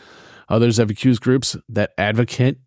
Others 0.49 0.77
have 0.77 0.89
accused 0.89 1.21
groups 1.21 1.55
that 1.69 1.91
advocate 1.97 2.57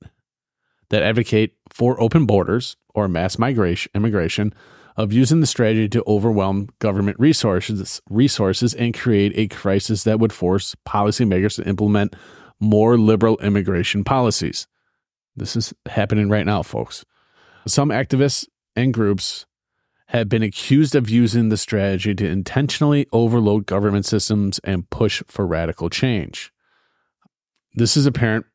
that 0.91 1.03
advocate 1.03 1.57
for 1.71 2.01
open 2.01 2.25
borders 2.27 2.77
or 2.95 3.09
mass 3.09 3.39
migration 3.39 3.91
immigration 3.95 4.55
of 4.97 5.13
using 5.13 5.41
the 5.41 5.47
strategy 5.47 5.89
to 5.89 6.05
overwhelm 6.07 6.69
government 6.79 7.19
resources 7.19 8.01
resources 8.09 8.75
and 8.75 8.95
create 8.95 9.33
a 9.35 9.49
crisis 9.49 10.05
that 10.05 10.21
would 10.21 10.33
force 10.33 10.75
policymakers 10.87 11.57
to 11.57 11.69
implement 11.69 12.15
more 12.65 12.99
liberal 12.99 13.39
immigration 13.39 14.05
policies. 14.05 14.67
This 15.37 15.57
is 15.57 15.73
happening 15.87 16.29
right 16.29 16.47
now, 16.47 16.63
folks. 16.63 17.05
Some 17.67 17.89
activists 17.91 18.47
and 18.77 18.93
groups 18.93 19.47
have 20.09 20.29
been 20.29 20.43
accused 20.43 20.95
of 20.95 21.09
using 21.09 21.49
the 21.49 21.57
strategy 21.57 22.15
to 22.15 22.29
intentionally 22.29 23.07
overload 23.13 23.67
government 23.67 24.07
systems 24.07 24.59
and 24.61 24.89
push 24.91 25.23
for 25.29 25.47
radical 25.47 25.89
change. 25.89 26.53
This 27.75 27.97
is 27.97 28.07
apparent 28.07 28.47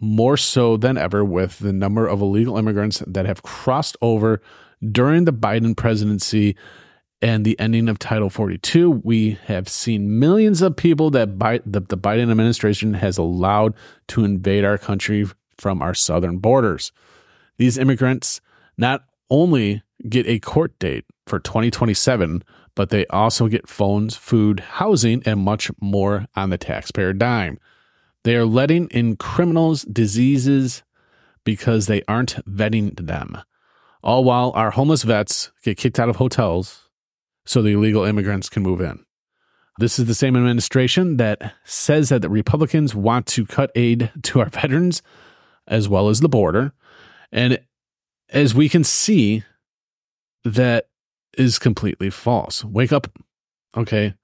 more 0.00 0.36
so 0.36 0.76
than 0.76 0.96
ever 0.96 1.24
with 1.24 1.58
the 1.58 1.72
number 1.72 2.06
of 2.06 2.20
illegal 2.20 2.56
immigrants 2.56 3.02
that 3.06 3.26
have 3.26 3.42
crossed 3.42 3.96
over 4.00 4.40
during 4.90 5.24
the 5.24 5.32
Biden 5.32 5.76
presidency 5.76 6.56
and 7.22 7.44
the 7.44 7.58
ending 7.58 7.88
of 7.88 7.98
Title 7.98 8.30
42. 8.30 8.90
We 8.90 9.38
have 9.46 9.68
seen 9.68 10.18
millions 10.18 10.62
of 10.62 10.76
people 10.76 11.10
that 11.10 11.38
Bi- 11.38 11.60
the, 11.64 11.80
the 11.80 11.96
Biden 11.96 12.30
administration 12.30 12.94
has 12.94 13.18
allowed 13.18 13.74
to 14.08 14.24
invade 14.24 14.64
our 14.64 14.78
country 14.78 15.26
from 15.56 15.80
our 15.80 15.94
southern 15.94 16.38
borders. 16.38 16.92
These 17.56 17.78
immigrants 17.78 18.40
not 18.76 19.04
only 19.30 19.82
get 20.08 20.26
a 20.26 20.38
court 20.38 20.78
date 20.78 21.04
for 21.26 21.38
2027, 21.38 22.42
but 22.74 22.90
they 22.90 23.06
also 23.06 23.46
get 23.46 23.68
phones, 23.68 24.16
food, 24.16 24.60
housing, 24.60 25.22
and 25.24 25.40
much 25.40 25.70
more 25.80 26.26
on 26.34 26.50
the 26.50 26.58
taxpayer 26.58 27.12
dime. 27.12 27.58
They 28.24 28.36
are 28.36 28.44
letting 28.44 28.88
in 28.88 29.16
criminals, 29.16 29.82
diseases, 29.82 30.82
because 31.44 31.86
they 31.86 32.02
aren't 32.08 32.44
vetting 32.46 33.06
them. 33.06 33.38
All 34.02 34.24
while 34.24 34.50
our 34.54 34.72
homeless 34.72 35.02
vets 35.02 35.52
get 35.62 35.76
kicked 35.76 35.98
out 35.98 36.08
of 36.08 36.16
hotels 36.16 36.83
so 37.46 37.62
the 37.62 37.72
illegal 37.72 38.04
immigrants 38.04 38.48
can 38.48 38.62
move 38.62 38.80
in. 38.80 39.04
This 39.78 39.98
is 39.98 40.06
the 40.06 40.14
same 40.14 40.36
administration 40.36 41.16
that 41.16 41.54
says 41.64 42.08
that 42.10 42.22
the 42.22 42.28
Republicans 42.28 42.94
want 42.94 43.26
to 43.26 43.44
cut 43.44 43.72
aid 43.74 44.10
to 44.22 44.40
our 44.40 44.48
veterans 44.48 45.02
as 45.66 45.88
well 45.88 46.08
as 46.08 46.20
the 46.20 46.28
border. 46.28 46.72
And 47.32 47.58
as 48.30 48.54
we 48.54 48.68
can 48.68 48.84
see, 48.84 49.42
that 50.44 50.88
is 51.36 51.58
completely 51.58 52.10
false. 52.10 52.64
Wake 52.64 52.92
up. 52.92 53.08
Okay. 53.76 54.14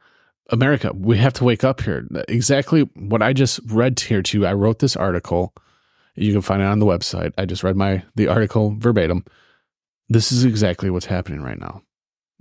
America, 0.51 0.93
we 0.95 1.17
have 1.19 1.33
to 1.35 1.45
wake 1.45 1.65
up 1.65 1.81
here. 1.81 2.07
Exactly 2.29 2.83
what 2.95 3.23
I 3.23 3.33
just 3.33 3.61
read 3.67 3.99
here 3.99 4.23
to 4.23 4.39
you. 4.39 4.47
I 4.47 4.53
wrote 4.53 4.79
this 4.79 4.97
article. 4.97 5.55
You 6.15 6.33
can 6.33 6.43
find 6.43 6.63
it 6.63 6.67
on 6.67 6.79
the 6.79 6.87
website. 6.87 7.33
I 7.39 7.45
just 7.45 7.65
read 7.65 7.77
my 7.77 8.03
the 8.15 8.29
article 8.29 8.75
verbatim. 8.79 9.25
This 10.09 10.33
is 10.33 10.45
exactly 10.45 10.91
what's 10.91 11.07
happening 11.07 11.41
right 11.41 11.59
now. 11.59 11.83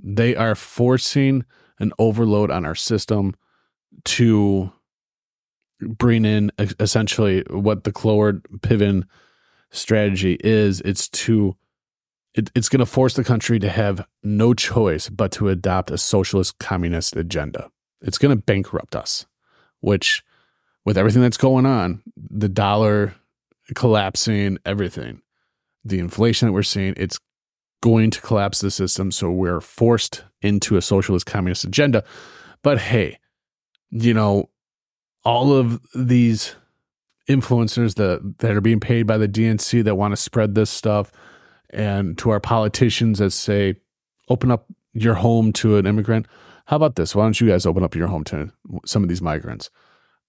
They 0.02 0.36
are 0.36 0.56
forcing 0.56 1.46
an 1.80 1.92
overload 2.00 2.52
on 2.52 2.66
our 2.66 2.76
system 2.76 3.36
to 4.06 4.72
bring 5.82 6.26
in 6.26 6.52
essentially 6.80 7.44
what 7.50 7.84
the 7.84 7.92
Cloward 7.92 8.42
Piven 8.60 9.06
strategy 9.72 10.38
is 10.40 10.82
it's 10.82 11.08
to 11.10 11.56
it, 12.34 12.52
it's 12.56 12.70
going 12.70 12.80
to 12.80 12.86
force 12.86 13.16
the 13.16 13.24
country 13.24 13.60
to 13.60 13.70
have 13.70 14.06
no 14.24 14.54
choice 14.54 15.10
but 15.10 15.32
to 15.34 15.50
adopt 15.50 15.92
a 15.92 15.98
socialist 15.98 16.60
communist 16.60 17.16
agenda. 17.16 17.70
It's 18.02 18.18
going 18.18 18.36
to 18.36 18.42
bankrupt 18.42 18.96
us, 18.96 19.26
which 19.80 20.24
with 20.86 20.98
everything 20.98 21.22
that's 21.22 21.38
going 21.38 21.66
on, 21.66 22.04
the 22.16 22.50
dollar 22.50 23.16
collapsing, 23.74 24.58
everything, 24.66 25.22
the 25.84 26.00
inflation 26.00 26.48
that 26.48 26.54
we're 26.54 26.64
seeing, 26.64 26.94
it's 26.98 27.20
going 27.82 28.12
to 28.12 28.22
collapse 28.22 28.60
the 28.60 28.72
system. 28.72 29.12
So 29.12 29.32
we're 29.32 29.62
forced 29.62 30.24
into 30.42 30.78
a 30.78 30.82
socialist 30.82 31.26
communist 31.26 31.64
agenda. 31.64 32.04
But 32.62 32.80
hey, 32.80 33.20
you 33.90 34.14
know, 34.14 34.50
all 35.24 35.54
of 35.54 35.80
these 35.94 36.56
influencers 37.30 37.96
that, 37.96 38.40
that 38.40 38.56
are 38.56 38.62
being 38.62 38.80
paid 38.80 39.04
by 39.04 39.18
the 39.18 39.28
DNC 39.28 39.84
that 39.84 39.96
want 39.96 40.12
to 40.12 40.18
spread 40.18 40.56
this 40.56 40.70
stuff, 40.70 41.12
and 41.70 42.18
to 42.18 42.32
our 42.32 42.40
politicians 42.40 43.20
that 43.20 43.32
say, 43.32 43.76
open 44.28 44.50
up 44.50 44.66
your 44.94 45.14
home 45.16 45.54
to 45.54 45.78
an 45.78 45.86
immigrant. 45.86 46.26
How 46.66 46.76
about 46.76 46.96
this? 46.96 47.16
Why 47.16 47.24
don't 47.24 47.40
you 47.40 47.48
guys 47.48 47.66
open 47.66 47.84
up 47.84 47.96
your 47.96 48.08
home 48.08 48.24
to 48.26 48.52
some 48.86 49.04
of 49.04 49.10
these 49.10 49.22
migrants? 49.22 49.70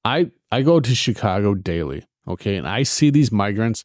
I 0.04 0.30
I 0.50 0.62
go 0.62 0.80
to 0.80 0.94
Chicago 0.94 1.54
daily, 1.54 2.06
okay, 2.28 2.56
and 2.56 2.68
I 2.68 2.82
see 2.82 3.10
these 3.10 3.32
migrants 3.32 3.84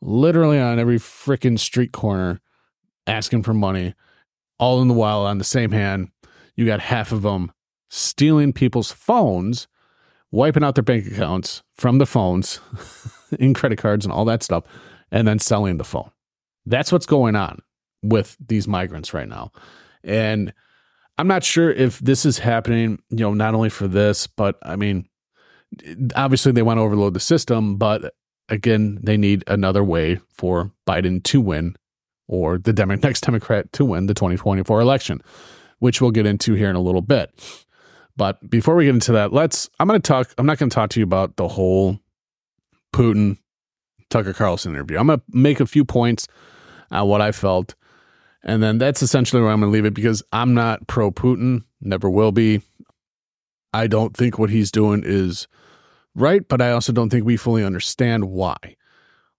literally 0.00 0.58
on 0.58 0.78
every 0.78 0.98
freaking 0.98 1.58
street 1.58 1.92
corner 1.92 2.40
asking 3.06 3.42
for 3.42 3.54
money. 3.54 3.94
All 4.58 4.80
in 4.80 4.88
the 4.88 4.94
while, 4.94 5.26
on 5.26 5.38
the 5.38 5.44
same 5.44 5.72
hand, 5.72 6.08
you 6.56 6.66
got 6.66 6.80
half 6.80 7.12
of 7.12 7.22
them 7.22 7.52
stealing 7.90 8.52
people's 8.52 8.90
phones, 8.90 9.68
wiping 10.30 10.64
out 10.64 10.74
their 10.74 10.84
bank 10.84 11.06
accounts 11.06 11.62
from 11.74 11.98
the 11.98 12.06
phones, 12.06 12.60
in 13.38 13.54
credit 13.54 13.78
cards 13.78 14.04
and 14.04 14.12
all 14.12 14.24
that 14.24 14.42
stuff, 14.42 14.64
and 15.10 15.26
then 15.26 15.38
selling 15.38 15.78
the 15.78 15.84
phone. 15.84 16.10
That's 16.64 16.92
what's 16.92 17.06
going 17.06 17.36
on 17.36 17.60
with 18.02 18.36
these 18.46 18.68
migrants 18.68 19.12
right 19.12 19.28
now. 19.28 19.52
And 20.04 20.52
I'm 21.18 21.28
not 21.28 21.44
sure 21.44 21.70
if 21.70 21.98
this 21.98 22.24
is 22.24 22.38
happening, 22.38 22.98
you 23.10 23.18
know, 23.18 23.34
not 23.34 23.54
only 23.54 23.68
for 23.68 23.88
this, 23.88 24.26
but 24.26 24.58
I 24.62 24.76
mean, 24.76 25.08
obviously 26.16 26.52
they 26.52 26.62
want 26.62 26.78
to 26.78 26.82
overload 26.82 27.14
the 27.14 27.20
system, 27.20 27.76
but 27.76 28.14
again, 28.48 28.98
they 29.02 29.16
need 29.16 29.44
another 29.46 29.84
way 29.84 30.20
for 30.32 30.72
Biden 30.86 31.22
to 31.24 31.40
win 31.40 31.76
or 32.28 32.58
the 32.58 32.72
Demo- 32.72 32.96
next 32.96 33.22
Democrat 33.22 33.72
to 33.72 33.84
win 33.84 34.06
the 34.06 34.14
2024 34.14 34.80
election, 34.80 35.20
which 35.78 36.00
we'll 36.00 36.10
get 36.10 36.26
into 36.26 36.54
here 36.54 36.70
in 36.70 36.76
a 36.76 36.80
little 36.80 37.02
bit. 37.02 37.30
But 38.16 38.48
before 38.50 38.74
we 38.74 38.84
get 38.84 38.94
into 38.94 39.12
that, 39.12 39.32
let's, 39.32 39.70
I'm 39.80 39.88
going 39.88 40.00
to 40.00 40.06
talk, 40.06 40.32
I'm 40.38 40.46
not 40.46 40.58
going 40.58 40.70
to 40.70 40.74
talk 40.74 40.90
to 40.90 41.00
you 41.00 41.04
about 41.04 41.36
the 41.36 41.48
whole 41.48 41.98
Putin 42.94 43.38
Tucker 44.10 44.34
Carlson 44.34 44.72
interview. 44.72 44.98
I'm 44.98 45.06
going 45.06 45.20
to 45.20 45.24
make 45.30 45.60
a 45.60 45.66
few 45.66 45.84
points 45.84 46.28
on 46.90 47.08
what 47.08 47.20
I 47.20 47.32
felt. 47.32 47.74
And 48.44 48.62
then 48.62 48.78
that's 48.78 49.02
essentially 49.02 49.40
where 49.40 49.50
I'm 49.50 49.60
going 49.60 49.70
to 49.70 49.74
leave 49.74 49.84
it 49.84 49.94
because 49.94 50.22
I'm 50.32 50.52
not 50.52 50.86
pro 50.86 51.10
Putin, 51.10 51.64
never 51.80 52.10
will 52.10 52.32
be. 52.32 52.60
I 53.72 53.86
don't 53.86 54.16
think 54.16 54.38
what 54.38 54.50
he's 54.50 54.70
doing 54.70 55.02
is 55.04 55.48
right, 56.14 56.46
but 56.46 56.60
I 56.60 56.72
also 56.72 56.92
don't 56.92 57.08
think 57.08 57.24
we 57.24 57.36
fully 57.36 57.64
understand 57.64 58.26
why. 58.26 58.76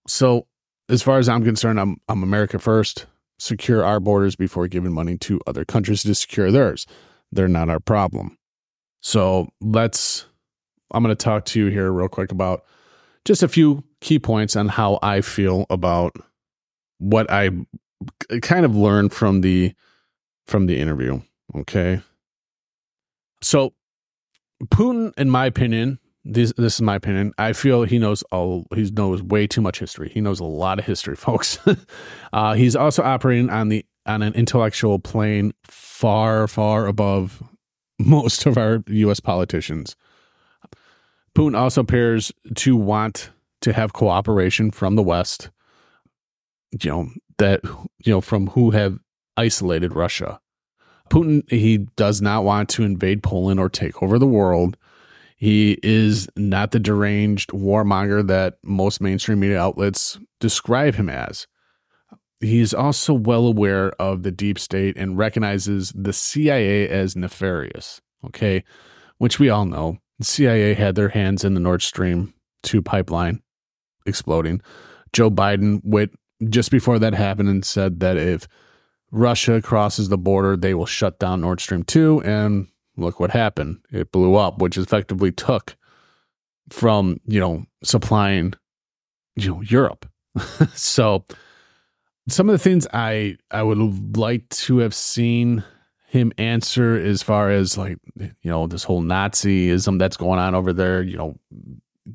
So, 0.07 0.47
as 0.89 1.01
far 1.01 1.19
as 1.19 1.29
I'm 1.29 1.43
concerned, 1.43 1.79
I'm 1.79 1.97
I'm 2.07 2.23
America 2.23 2.59
first. 2.59 3.05
Secure 3.39 3.83
our 3.83 3.99
borders 3.99 4.35
before 4.35 4.67
giving 4.67 4.93
money 4.93 5.17
to 5.17 5.41
other 5.47 5.65
countries 5.65 6.03
to 6.03 6.15
secure 6.15 6.51
theirs. 6.51 6.85
They're 7.31 7.47
not 7.47 7.69
our 7.69 7.79
problem. 7.79 8.37
So, 9.01 9.49
let's 9.59 10.25
I'm 10.93 11.03
going 11.03 11.15
to 11.15 11.23
talk 11.23 11.45
to 11.45 11.59
you 11.59 11.67
here 11.67 11.91
real 11.91 12.07
quick 12.07 12.31
about 12.31 12.63
just 13.25 13.43
a 13.43 13.47
few 13.47 13.83
key 14.01 14.19
points 14.19 14.55
on 14.55 14.67
how 14.67 14.99
I 15.01 15.21
feel 15.21 15.65
about 15.69 16.15
what 16.99 17.29
I 17.31 17.49
kind 18.41 18.65
of 18.65 18.75
learned 18.75 19.13
from 19.13 19.41
the 19.41 19.73
from 20.45 20.67
the 20.67 20.79
interview. 20.79 21.21
Okay. 21.55 22.01
So 23.41 23.73
Putin, 24.65 25.13
in 25.17 25.29
my 25.29 25.45
opinion, 25.45 25.99
this 26.25 26.53
this 26.57 26.75
is 26.75 26.81
my 26.81 26.95
opinion. 26.95 27.33
I 27.37 27.53
feel 27.53 27.83
he 27.83 27.99
knows 27.99 28.23
all 28.31 28.65
he 28.75 28.89
knows 28.91 29.21
way 29.21 29.47
too 29.47 29.61
much 29.61 29.79
history. 29.79 30.09
He 30.09 30.21
knows 30.21 30.39
a 30.39 30.45
lot 30.45 30.79
of 30.79 30.85
history, 30.85 31.15
folks. 31.27 31.59
uh, 32.33 32.53
he's 32.53 32.75
also 32.75 33.03
operating 33.03 33.49
on 33.49 33.69
the 33.69 33.85
on 34.05 34.21
an 34.21 34.33
intellectual 34.33 34.99
plane 34.99 35.53
far, 35.63 36.47
far 36.47 36.87
above 36.87 37.41
most 37.99 38.45
of 38.45 38.57
our 38.57 38.83
U.S. 38.87 39.19
politicians. 39.19 39.95
Putin 41.37 41.57
also 41.57 41.81
appears 41.81 42.31
to 42.55 42.75
want 42.75 43.31
to 43.61 43.73
have 43.73 43.93
cooperation 43.93 44.71
from 44.71 44.95
the 44.95 45.03
West 45.03 45.49
you 46.81 46.89
know 46.89 47.09
that 47.37 47.61
you 47.63 48.11
know 48.11 48.21
from 48.21 48.47
who 48.47 48.71
have 48.71 48.99
isolated 49.37 49.93
Russia. 49.93 50.39
Putin 51.09 51.49
he 51.49 51.77
does 51.95 52.21
not 52.21 52.43
want 52.43 52.69
to 52.69 52.83
invade 52.83 53.23
Poland 53.23 53.59
or 53.59 53.69
take 53.69 54.01
over 54.01 54.17
the 54.17 54.27
world. 54.27 54.77
He 55.43 55.77
is 55.83 56.29
not 56.37 56.71
the 56.71 56.79
deranged 56.79 57.49
warmonger 57.49 58.25
that 58.27 58.59
most 58.63 59.01
mainstream 59.01 59.41
media 59.41 59.59
outlets 59.59 60.17
describe 60.39 60.95
him 60.95 61.09
as. 61.09 61.47
He's 62.39 62.73
also 62.73 63.13
well 63.13 63.45
aware 63.45 63.91
of 63.99 64.23
the 64.23 64.31
deep 64.31 64.57
state 64.57 64.95
and 64.95 65.17
recognizes 65.17 65.91
the 65.93 66.13
CIA 66.13 66.87
as 66.87 67.17
nefarious, 67.17 67.99
okay? 68.25 68.63
Which 69.17 69.37
we 69.37 69.49
all 69.49 69.65
know. 69.65 69.97
The 70.17 70.23
CIA 70.23 70.75
had 70.75 70.95
their 70.95 71.09
hands 71.09 71.43
in 71.43 71.55
the 71.55 71.59
Nord 71.59 71.81
Stream 71.81 72.33
2 72.61 72.81
pipeline 72.81 73.41
exploding. 74.05 74.61
Joe 75.11 75.29
Biden, 75.29 75.81
with 75.83 76.11
just 76.47 76.71
before 76.71 76.99
that 76.99 77.15
happened 77.15 77.49
and 77.49 77.65
said 77.65 77.99
that 77.99 78.15
if 78.15 78.47
Russia 79.11 79.61
crosses 79.61 80.07
the 80.07 80.17
border, 80.17 80.55
they 80.55 80.73
will 80.73 80.85
shut 80.85 81.19
down 81.19 81.41
Nord 81.41 81.59
Stream 81.59 81.83
2. 81.83 82.21
And 82.23 82.67
look 82.97 83.19
what 83.19 83.31
happened. 83.31 83.79
It 83.91 84.11
blew 84.11 84.35
up, 84.35 84.59
which 84.59 84.77
effectively 84.77 85.31
took 85.31 85.75
from, 86.69 87.19
you 87.25 87.39
know, 87.39 87.65
supplying, 87.83 88.53
you 89.35 89.49
know, 89.49 89.61
Europe. 89.61 90.05
so 90.73 91.25
some 92.27 92.49
of 92.49 92.53
the 92.53 92.59
things 92.59 92.87
I 92.93 93.37
I 93.51 93.63
would 93.63 94.17
like 94.17 94.47
to 94.49 94.77
have 94.79 94.93
seen 94.93 95.63
him 96.07 96.31
answer 96.37 96.95
as 96.95 97.23
far 97.23 97.49
as 97.49 97.77
like, 97.77 97.97
you 98.17 98.31
know, 98.43 98.67
this 98.67 98.83
whole 98.83 99.01
Nazism 99.01 99.97
that's 99.97 100.17
going 100.17 100.39
on 100.39 100.55
over 100.55 100.71
there, 100.71 101.01
you 101.01 101.17
know, 101.17 101.39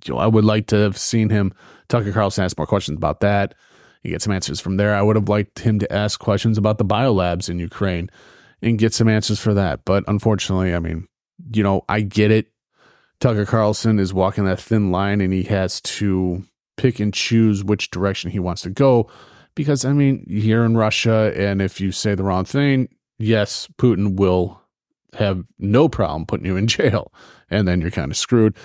you 0.04 0.14
know, 0.14 0.18
I 0.18 0.26
would 0.26 0.44
like 0.44 0.68
to 0.68 0.76
have 0.76 0.96
seen 0.96 1.30
him 1.30 1.52
Tucker 1.88 2.12
Carlson 2.12 2.44
ask 2.44 2.56
more 2.58 2.66
questions 2.66 2.96
about 2.96 3.20
that 3.20 3.54
you 4.02 4.10
get 4.10 4.22
some 4.22 4.32
answers 4.32 4.60
from 4.60 4.76
there. 4.76 4.94
I 4.94 5.02
would 5.02 5.16
have 5.16 5.28
liked 5.28 5.60
him 5.60 5.78
to 5.80 5.92
ask 5.92 6.18
questions 6.20 6.58
about 6.58 6.78
the 6.78 6.84
biolabs 6.84 7.48
in 7.48 7.58
Ukraine 7.58 8.10
and 8.62 8.78
get 8.78 8.94
some 8.94 9.08
answers 9.08 9.40
for 9.40 9.54
that. 9.54 9.84
But 9.84 10.04
unfortunately, 10.06 10.74
I 10.74 10.78
mean, 10.78 11.06
you 11.52 11.62
know, 11.62 11.82
I 11.88 12.00
get 12.00 12.30
it. 12.30 12.48
Tucker 13.20 13.46
Carlson 13.46 13.98
is 13.98 14.14
walking 14.14 14.44
that 14.44 14.60
thin 14.60 14.90
line 14.90 15.20
and 15.20 15.32
he 15.32 15.44
has 15.44 15.80
to 15.80 16.44
pick 16.76 17.00
and 17.00 17.12
choose 17.12 17.64
which 17.64 17.90
direction 17.90 18.30
he 18.30 18.38
wants 18.38 18.62
to 18.62 18.70
go. 18.70 19.10
Because, 19.54 19.84
I 19.84 19.92
mean, 19.92 20.24
you're 20.28 20.64
in 20.64 20.76
Russia, 20.76 21.32
and 21.36 21.60
if 21.60 21.80
you 21.80 21.90
say 21.90 22.14
the 22.14 22.22
wrong 22.22 22.44
thing, 22.44 22.88
yes, 23.18 23.66
Putin 23.76 24.16
will 24.16 24.62
have 25.14 25.42
no 25.58 25.88
problem 25.88 26.26
putting 26.26 26.46
you 26.46 26.56
in 26.56 26.66
jail. 26.68 27.12
And 27.50 27.66
then 27.66 27.80
you're 27.80 27.90
kind 27.90 28.12
of 28.12 28.16
screwed. 28.16 28.56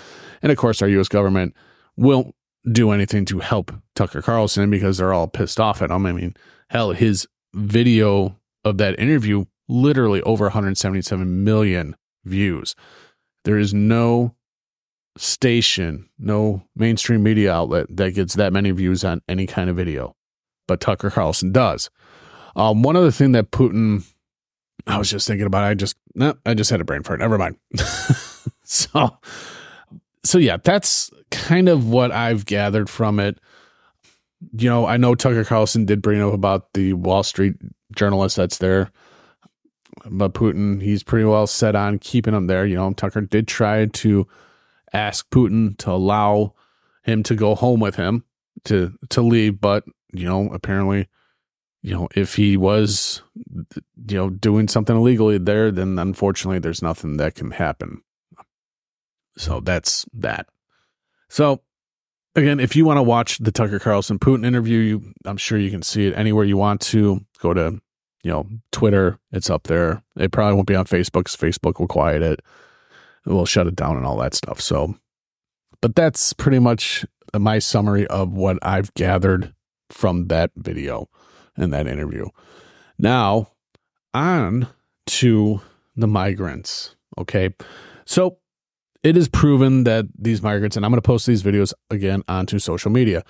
And 0.42 0.52
of 0.52 0.58
course, 0.58 0.82
our 0.82 0.88
US 0.88 1.08
government 1.08 1.54
won't 1.96 2.34
do 2.70 2.92
anything 2.92 3.24
to 3.26 3.40
help 3.40 3.72
Tucker 3.94 4.22
Carlson 4.22 4.70
because 4.70 4.98
they're 4.98 5.12
all 5.12 5.26
pissed 5.26 5.58
off 5.58 5.82
at 5.82 5.90
him. 5.90 6.06
I 6.06 6.12
mean, 6.12 6.34
hell, 6.68 6.92
his 6.92 7.26
video 7.54 8.38
of 8.64 8.78
that 8.78 8.98
interview 8.98 9.44
literally 9.68 10.22
over 10.22 10.44
177 10.46 11.44
million 11.44 11.96
views. 12.24 12.74
There 13.44 13.58
is 13.58 13.74
no 13.74 14.34
station, 15.16 16.08
no 16.18 16.62
mainstream 16.74 17.22
media 17.22 17.52
outlet 17.52 17.86
that 17.90 18.14
gets 18.14 18.34
that 18.34 18.52
many 18.52 18.70
views 18.70 19.04
on 19.04 19.22
any 19.28 19.46
kind 19.46 19.70
of 19.70 19.76
video, 19.76 20.16
but 20.66 20.80
Tucker 20.80 21.10
Carlson 21.10 21.52
does. 21.52 21.90
Um, 22.56 22.82
one 22.82 22.96
other 22.96 23.10
thing 23.10 23.32
that 23.32 23.50
Putin, 23.50 24.04
I 24.86 24.98
was 24.98 25.10
just 25.10 25.26
thinking 25.26 25.46
about, 25.46 25.64
I 25.64 25.74
just, 25.74 25.96
no, 26.14 26.34
I 26.46 26.54
just 26.54 26.70
had 26.70 26.80
a 26.80 26.84
brain 26.84 27.02
fart. 27.02 27.20
Never 27.20 27.38
mind. 27.38 27.56
so, 28.64 29.18
so 30.24 30.38
yeah, 30.38 30.56
that's 30.62 31.10
kind 31.30 31.68
of 31.68 31.88
what 31.88 32.12
I've 32.12 32.46
gathered 32.46 32.88
from 32.88 33.20
it. 33.20 33.38
You 34.56 34.68
know, 34.68 34.86
I 34.86 34.96
know 34.96 35.14
Tucker 35.14 35.44
Carlson 35.44 35.84
did 35.84 36.02
bring 36.02 36.20
up 36.20 36.32
about 36.32 36.72
the 36.74 36.92
Wall 36.92 37.22
Street 37.22 37.54
journalist 37.96 38.36
that's 38.36 38.58
there, 38.58 38.90
but 40.10 40.34
Putin, 40.34 40.82
he's 40.82 41.02
pretty 41.02 41.24
well 41.24 41.46
set 41.46 41.74
on 41.74 41.98
keeping 41.98 42.34
him 42.34 42.46
there. 42.46 42.66
You 42.66 42.76
know, 42.76 42.92
Tucker 42.92 43.20
did 43.20 43.48
try 43.48 43.86
to 43.86 44.26
ask 44.92 45.28
Putin 45.30 45.76
to 45.78 45.90
allow 45.90 46.54
him 47.02 47.22
to 47.24 47.34
go 47.34 47.54
home 47.54 47.80
with 47.80 47.96
him 47.96 48.24
to 48.64 48.96
to 49.10 49.22
leave, 49.22 49.60
but 49.60 49.84
you 50.12 50.26
know, 50.26 50.48
apparently, 50.52 51.08
you 51.82 51.94
know, 51.94 52.08
if 52.14 52.36
he 52.36 52.56
was, 52.56 53.22
you 54.06 54.16
know, 54.16 54.30
doing 54.30 54.68
something 54.68 54.96
illegally 54.96 55.38
there, 55.38 55.70
then 55.70 55.98
unfortunately, 55.98 56.60
there's 56.60 56.82
nothing 56.82 57.16
that 57.16 57.34
can 57.34 57.50
happen. 57.50 58.02
So 59.36 59.60
that's 59.60 60.06
that. 60.14 60.46
So 61.28 61.62
again, 62.36 62.60
if 62.60 62.76
you 62.76 62.84
want 62.84 62.98
to 62.98 63.02
watch 63.02 63.38
the 63.38 63.52
Tucker 63.52 63.78
Carlson 63.78 64.18
Putin 64.18 64.46
interview, 64.46 64.78
you, 64.78 65.12
I'm 65.24 65.36
sure 65.36 65.58
you 65.58 65.70
can 65.70 65.82
see 65.82 66.06
it 66.06 66.16
anywhere 66.16 66.44
you 66.44 66.56
want 66.56 66.80
to. 66.82 67.24
Go 67.40 67.52
to, 67.54 67.80
you 68.24 68.30
know, 68.30 68.46
Twitter. 68.72 69.18
It's 69.30 69.50
up 69.50 69.64
there. 69.64 70.02
It 70.16 70.32
probably 70.32 70.54
won't 70.54 70.66
be 70.66 70.74
on 70.74 70.86
Facebook 70.86 71.24
because 71.24 71.36
Facebook 71.36 71.78
will 71.78 71.86
quiet 71.86 72.22
it. 72.22 72.40
Will 73.26 73.46
shut 73.46 73.66
it 73.66 73.76
down 73.76 73.96
and 73.96 74.04
all 74.04 74.16
that 74.18 74.34
stuff. 74.34 74.60
So, 74.60 74.96
but 75.80 75.94
that's 75.94 76.32
pretty 76.32 76.58
much 76.58 77.06
my 77.38 77.58
summary 77.58 78.06
of 78.08 78.32
what 78.32 78.58
I've 78.62 78.92
gathered 78.94 79.54
from 79.90 80.28
that 80.28 80.50
video 80.56 81.08
and 81.56 81.72
that 81.72 81.86
interview. 81.86 82.26
Now, 82.98 83.50
on 84.12 84.68
to 85.06 85.60
the 85.96 86.06
migrants. 86.06 86.96
Okay. 87.18 87.54
So 88.04 88.38
it 89.02 89.16
is 89.16 89.28
proven 89.28 89.84
that 89.84 90.06
these 90.18 90.42
migrants, 90.42 90.76
and 90.76 90.84
I'm 90.84 90.90
going 90.90 91.00
to 91.00 91.06
post 91.06 91.26
these 91.26 91.42
videos 91.42 91.72
again 91.90 92.22
onto 92.26 92.58
social 92.58 92.90
media, 92.90 93.22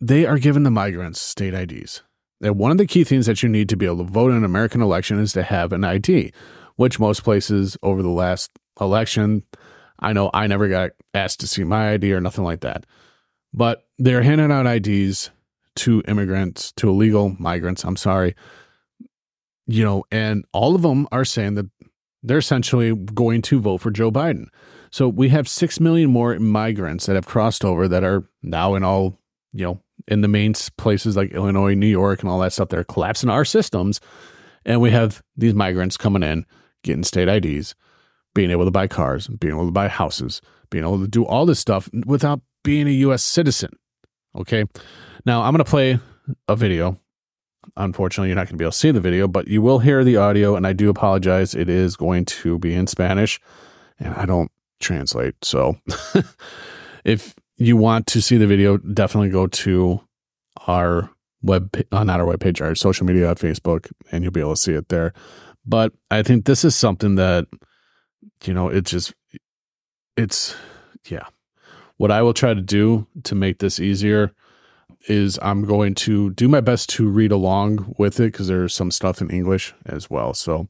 they 0.00 0.24
are 0.26 0.38
given 0.38 0.62
the 0.62 0.70
migrants 0.70 1.20
state 1.20 1.54
IDs. 1.54 2.02
And 2.42 2.58
one 2.58 2.70
of 2.70 2.78
the 2.78 2.86
key 2.86 3.04
things 3.04 3.26
that 3.26 3.42
you 3.42 3.48
need 3.48 3.68
to 3.68 3.76
be 3.76 3.86
able 3.86 3.98
to 3.98 4.04
vote 4.04 4.30
in 4.30 4.38
an 4.38 4.44
American 4.44 4.82
election 4.82 5.18
is 5.18 5.32
to 5.32 5.42
have 5.42 5.72
an 5.72 5.84
ID, 5.84 6.32
which 6.76 7.00
most 7.00 7.22
places 7.24 7.76
over 7.82 8.02
the 8.02 8.08
last 8.08 8.50
election, 8.80 9.44
I 10.00 10.12
know 10.12 10.30
I 10.34 10.46
never 10.46 10.68
got 10.68 10.90
asked 11.14 11.40
to 11.40 11.46
see 11.46 11.64
my 11.64 11.92
ID 11.92 12.12
or 12.12 12.20
nothing 12.20 12.44
like 12.44 12.60
that. 12.60 12.84
But 13.52 13.86
they're 13.98 14.22
handing 14.22 14.50
out 14.50 14.66
IDs 14.66 15.30
to 15.76 16.02
immigrants, 16.06 16.72
to 16.72 16.88
illegal 16.88 17.36
migrants, 17.38 17.84
I'm 17.84 17.96
sorry. 17.96 18.34
You 19.66 19.84
know, 19.84 20.04
and 20.10 20.44
all 20.52 20.74
of 20.74 20.82
them 20.82 21.08
are 21.12 21.24
saying 21.24 21.54
that 21.54 21.66
they're 22.22 22.38
essentially 22.38 22.94
going 22.94 23.42
to 23.42 23.60
vote 23.60 23.78
for 23.78 23.90
Joe 23.90 24.10
Biden. 24.10 24.46
So 24.90 25.08
we 25.08 25.28
have 25.30 25.48
6 25.48 25.80
million 25.80 26.10
more 26.10 26.38
migrants 26.38 27.06
that 27.06 27.14
have 27.14 27.26
crossed 27.26 27.64
over 27.64 27.88
that 27.88 28.04
are 28.04 28.28
now 28.42 28.74
in 28.74 28.84
all, 28.84 29.18
you 29.52 29.64
know, 29.64 29.82
in 30.08 30.20
the 30.20 30.28
main 30.28 30.54
places 30.76 31.16
like 31.16 31.32
Illinois, 31.32 31.74
New 31.74 31.86
York, 31.86 32.20
and 32.20 32.30
all 32.30 32.38
that 32.40 32.52
stuff. 32.52 32.68
They're 32.68 32.84
collapsing 32.84 33.30
our 33.30 33.44
systems. 33.44 34.00
And 34.64 34.80
we 34.80 34.90
have 34.90 35.22
these 35.36 35.54
migrants 35.54 35.96
coming 35.96 36.22
in, 36.22 36.46
getting 36.82 37.04
state 37.04 37.28
IDs, 37.28 37.74
being 38.34 38.50
able 38.50 38.64
to 38.64 38.70
buy 38.70 38.86
cars, 38.86 39.28
being 39.28 39.54
able 39.54 39.66
to 39.66 39.72
buy 39.72 39.88
houses, 39.88 40.40
being 40.70 40.84
able 40.84 41.00
to 41.00 41.08
do 41.08 41.24
all 41.24 41.46
this 41.46 41.60
stuff 41.60 41.88
without 42.06 42.40
being 42.62 42.86
a 42.86 42.92
U.S. 42.92 43.22
citizen. 43.22 43.70
Okay. 44.36 44.64
Now 45.24 45.42
I'm 45.42 45.52
going 45.52 45.64
to 45.64 45.70
play 45.70 45.98
a 46.48 46.56
video. 46.56 46.98
Unfortunately, 47.76 48.28
you're 48.28 48.36
not 48.36 48.46
going 48.46 48.54
to 48.54 48.58
be 48.58 48.64
able 48.64 48.72
to 48.72 48.78
see 48.78 48.90
the 48.90 49.00
video, 49.00 49.26
but 49.26 49.48
you 49.48 49.62
will 49.62 49.78
hear 49.78 50.04
the 50.04 50.16
audio. 50.16 50.54
And 50.56 50.66
I 50.66 50.72
do 50.72 50.90
apologize. 50.90 51.54
It 51.54 51.68
is 51.68 51.96
going 51.96 52.24
to 52.26 52.58
be 52.58 52.74
in 52.74 52.86
Spanish. 52.86 53.40
And 53.98 54.14
I 54.14 54.26
don't 54.26 54.50
translate. 54.80 55.34
So 55.42 55.76
if 57.04 57.34
you 57.56 57.76
want 57.76 58.06
to 58.08 58.20
see 58.20 58.36
the 58.36 58.46
video, 58.46 58.78
definitely 58.78 59.30
go 59.30 59.46
to 59.46 60.00
our 60.66 61.10
web, 61.42 61.70
uh, 61.92 62.04
not 62.04 62.20
our 62.20 62.26
webpage, 62.26 62.60
our 62.60 62.74
social 62.74 63.06
media, 63.06 63.34
Facebook, 63.34 63.90
and 64.10 64.22
you'll 64.24 64.32
be 64.32 64.40
able 64.40 64.54
to 64.54 64.60
see 64.60 64.72
it 64.72 64.88
there. 64.88 65.12
But 65.66 65.92
I 66.10 66.22
think 66.22 66.44
this 66.44 66.64
is 66.64 66.74
something 66.74 67.14
that, 67.14 67.46
you 68.44 68.52
know, 68.52 68.68
it 68.68 68.84
just, 68.84 69.14
it's, 70.16 70.54
yeah. 71.06 71.26
What 71.96 72.10
I 72.10 72.22
will 72.22 72.34
try 72.34 72.54
to 72.54 72.60
do 72.60 73.06
to 73.22 73.34
make 73.34 73.58
this 73.58 73.78
easier 73.78 74.32
is 75.08 75.38
I'm 75.42 75.64
going 75.64 75.94
to 75.94 76.30
do 76.30 76.48
my 76.48 76.60
best 76.60 76.88
to 76.90 77.08
read 77.08 77.30
along 77.30 77.94
with 77.98 78.18
it 78.20 78.32
because 78.32 78.48
there's 78.48 78.74
some 78.74 78.90
stuff 78.90 79.20
in 79.20 79.30
English 79.30 79.74
as 79.86 80.10
well. 80.10 80.34
So 80.34 80.66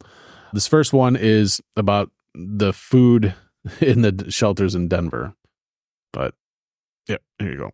this 0.52 0.66
first 0.66 0.92
one 0.92 1.16
is 1.16 1.60
about 1.76 2.10
the 2.34 2.72
food 2.72 3.34
in 3.80 4.02
the 4.02 4.30
shelters 4.30 4.74
in 4.74 4.88
Denver. 4.88 5.34
But 6.12 6.34
yeah, 7.08 7.18
here 7.38 7.54
you 7.54 7.58
go. 7.58 7.70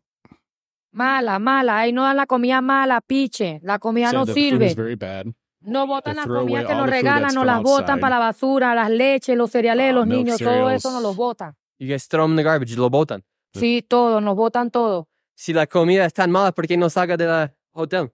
Mala, 0.92 1.38
mala. 1.38 1.80
Ahí 1.80 1.92
no 1.92 2.02
dan 2.02 2.16
la 2.16 2.26
comida 2.26 2.60
mala, 2.60 3.00
piche. 3.00 3.60
La 3.62 3.78
comida 3.78 4.12
no 4.12 4.26
sirve. 4.26 4.66
is 4.66 4.76
very 4.76 4.96
bad. 4.96 5.26
No 5.62 5.86
botan 5.86 6.16
las 6.16 6.26
away 6.26 6.40
comidas 6.40 6.66
que 6.66 6.74
nos 6.74 6.88
regalan, 6.88 7.30
from 7.32 7.46
las 7.46 7.62
botan 7.62 8.00
para 8.00 8.18
la 8.18 8.26
basura, 8.26 8.74
las 8.74 8.90
leches, 8.90 9.36
los 9.36 9.50
cereales 9.50 9.92
Uh, 9.92 9.96
los 9.96 10.06
niños, 10.06 10.38
todo 10.38 10.70
eso 10.70 10.90
nos 10.90 11.02
los 11.02 11.16
botan. 11.16 11.54
You 11.78 11.86
guys 11.88 12.08
throw 12.08 12.24
them 12.24 12.32
in 12.32 12.36
the 12.36 12.42
garbage, 12.42 12.76
lo 12.76 12.88
botan. 12.88 13.22
Sí, 13.54 13.84
todo, 13.86 14.20
nos 14.20 14.36
botan 14.36 14.70
todo. 14.70 15.08
Si 15.34 15.52
la 15.52 15.66
comida 15.66 16.06
es 16.06 16.14
tan 16.14 16.30
mala, 16.30 16.52
¿por 16.52 16.66
qué 16.66 16.76
no 16.76 16.88
salga 16.88 17.16
del 17.16 17.50
hotel? 17.72 18.10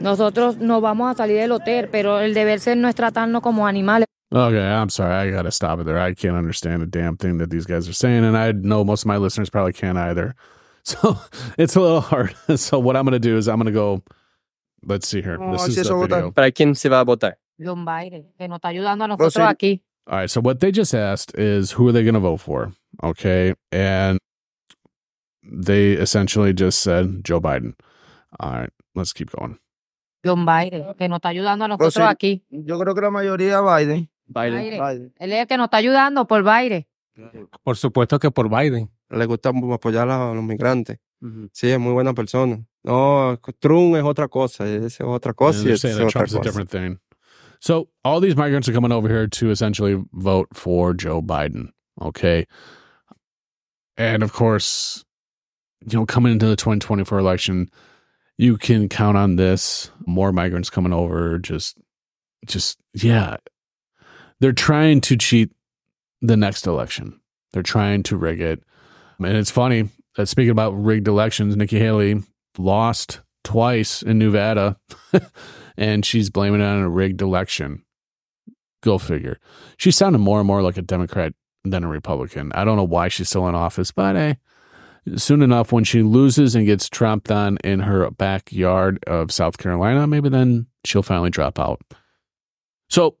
Nosotros 0.00 0.56
nos 0.56 0.80
vamos 0.80 1.10
a 1.10 1.14
salir 1.14 1.36
del 1.36 1.52
hotel, 1.52 1.88
pero 1.90 2.20
el 2.20 2.34
deber 2.34 2.58
ser 2.58 2.76
no 2.76 2.88
es 2.88 2.94
tratarnos 2.94 3.42
como 3.42 3.66
animales. 3.66 4.06
Okay, 4.32 4.66
I'm 4.66 4.88
sorry. 4.88 5.14
I 5.14 5.30
got 5.30 5.42
to 5.42 5.50
stop 5.50 5.78
it 5.78 5.84
there. 5.84 5.98
I 5.98 6.14
can't 6.14 6.36
understand 6.36 6.82
a 6.82 6.86
damn 6.86 7.16
thing 7.18 7.36
that 7.38 7.50
these 7.50 7.66
guys 7.66 7.86
are 7.86 7.92
saying. 7.92 8.24
And 8.24 8.36
I 8.36 8.52
know 8.52 8.82
most 8.82 9.02
of 9.02 9.06
my 9.06 9.18
listeners 9.18 9.50
probably 9.50 9.72
can't 9.72 9.98
either. 9.98 10.34
So 10.84 11.16
it's 11.56 11.76
a 11.76 11.80
little 11.80 12.00
hard. 12.00 12.34
So 12.56 12.80
what 12.80 12.96
I'm 12.96 13.04
going 13.04 13.12
to 13.12 13.20
do 13.20 13.36
is 13.36 13.46
I'm 13.46 13.54
going 13.54 13.66
to 13.66 13.72
go, 13.72 14.02
let's 14.84 15.06
see 15.06 15.22
here. 15.22 15.38
Oh, 15.40 15.52
this 15.52 15.68
is 15.68 15.76
the 15.76 15.82
video. 15.84 16.32
votan. 16.32 16.34
¿Para 16.34 16.50
quién 16.50 16.76
se 16.76 16.88
va 16.88 16.98
a 16.98 17.04
votar? 17.04 17.34
Lombaire, 17.60 18.34
que 18.36 18.48
nos 18.48 18.58
está 18.58 18.70
ayudando 18.70 19.04
a 19.04 19.06
oh, 19.06 19.16
nosotros 19.16 19.34
sí. 19.34 19.48
aquí. 19.48 19.80
All 20.08 20.18
right. 20.18 20.28
So 20.28 20.40
what 20.40 20.58
they 20.58 20.72
just 20.72 20.92
asked 20.92 21.38
is 21.38 21.70
who 21.70 21.86
are 21.86 21.92
they 21.92 22.02
going 22.02 22.14
to 22.14 22.20
vote 22.20 22.40
for? 22.40 22.72
Okay. 23.00 23.54
And 23.70 24.18
they 25.44 25.92
essentially 25.92 26.52
just 26.52 26.80
said 26.80 27.22
Joe 27.22 27.40
Biden. 27.40 27.74
All 28.40 28.50
right. 28.50 28.70
Let's 28.96 29.12
keep 29.12 29.30
going. 29.30 29.60
Lombaire, 30.24 30.96
que 30.98 31.08
nos 31.08 31.20
está 31.20 31.28
ayudando 31.28 31.64
a 31.64 31.66
oh, 31.66 31.68
nosotros 31.68 31.94
sí. 31.94 32.10
aquí. 32.10 32.42
Yo 32.50 32.76
creo 32.80 32.92
que 32.92 33.02
la 33.02 33.10
mayoría 33.10 33.60
Biden. 33.60 34.08
Biden. 34.32 34.54
Baire. 34.54 34.80
Biden. 34.80 35.14
Él 35.18 35.32
es 35.32 35.40
el 35.40 35.46
que 35.46 35.56
nos 35.56 35.66
está 35.66 35.76
ayudando 35.78 36.26
por 36.26 36.42
Baire. 36.42 36.88
Por 37.62 37.76
supuesto 37.76 38.18
que 38.18 38.30
por 38.30 38.48
Biden. 38.48 38.90
Le 39.10 39.26
gusta 39.26 39.50
apoyar 39.50 40.08
a 40.08 40.32
los 40.34 40.42
migrantes. 40.44 40.98
Sí, 41.52 41.70
es 41.70 41.78
muy 41.78 41.92
buena 41.92 42.14
persona. 42.14 42.64
No, 42.82 43.38
Trump 43.60 43.94
es 43.94 44.02
otra 44.02 44.26
cosa. 44.28 44.66
Ese 44.66 44.86
es 44.86 45.00
otra 45.02 45.34
cosa 45.34 45.58
And 45.58 45.66
y 45.66 45.68
they're 45.68 45.74
ese 45.74 45.82
saying 45.82 45.92
es 45.94 45.98
that 45.98 46.06
otra 46.06 46.12
Trump's 46.12 46.34
a 46.34 46.38
cosa. 46.38 46.48
different 46.48 46.70
thing. 46.70 46.98
So 47.60 47.88
all 48.04 48.20
these 48.20 48.34
migrants 48.36 48.68
are 48.68 48.72
coming 48.72 48.90
over 48.90 49.08
here 49.08 49.28
to 49.28 49.50
essentially 49.50 50.02
vote 50.12 50.48
for 50.52 50.94
Joe 50.94 51.22
Biden. 51.22 51.68
Okay. 52.00 52.46
And 53.96 54.24
of 54.24 54.32
course, 54.32 55.04
you 55.86 55.98
know, 55.98 56.06
coming 56.06 56.32
into 56.32 56.46
the 56.46 56.56
2024 56.56 57.18
election, 57.18 57.68
you 58.36 58.56
can 58.56 58.88
count 58.88 59.16
on 59.16 59.36
this. 59.36 59.92
More 60.06 60.32
migrants 60.32 60.70
coming 60.70 60.92
over. 60.92 61.38
Just, 61.38 61.76
just, 62.46 62.78
yeah. 62.94 63.36
They're 64.42 64.52
trying 64.52 65.00
to 65.02 65.16
cheat 65.16 65.52
the 66.20 66.36
next 66.36 66.66
election. 66.66 67.20
They're 67.52 67.62
trying 67.62 68.02
to 68.02 68.16
rig 68.16 68.40
it. 68.40 68.64
And 69.20 69.36
it's 69.36 69.52
funny 69.52 69.88
that 70.16 70.26
speaking 70.26 70.50
about 70.50 70.72
rigged 70.72 71.06
elections, 71.06 71.56
Nikki 71.56 71.78
Haley 71.78 72.24
lost 72.58 73.20
twice 73.44 74.02
in 74.02 74.18
Nevada 74.18 74.78
and 75.76 76.04
she's 76.04 76.28
blaming 76.28 76.60
it 76.60 76.64
on 76.64 76.80
a 76.80 76.88
rigged 76.88 77.22
election. 77.22 77.84
Go 78.82 78.98
figure. 78.98 79.38
She 79.76 79.92
sounded 79.92 80.18
more 80.18 80.40
and 80.40 80.46
more 80.48 80.60
like 80.60 80.76
a 80.76 80.82
Democrat 80.82 81.34
than 81.62 81.84
a 81.84 81.88
Republican. 81.88 82.50
I 82.52 82.64
don't 82.64 82.76
know 82.76 82.82
why 82.82 83.06
she's 83.06 83.28
still 83.28 83.46
in 83.46 83.54
office, 83.54 83.92
but 83.92 84.16
hey, 84.16 84.38
soon 85.14 85.42
enough, 85.42 85.70
when 85.70 85.84
she 85.84 86.02
loses 86.02 86.56
and 86.56 86.66
gets 86.66 86.88
tromped 86.88 87.32
on 87.32 87.58
in 87.62 87.78
her 87.78 88.10
backyard 88.10 89.04
of 89.06 89.30
South 89.30 89.58
Carolina, 89.58 90.08
maybe 90.08 90.28
then 90.28 90.66
she'll 90.84 91.04
finally 91.04 91.30
drop 91.30 91.60
out. 91.60 91.80
So, 92.90 93.18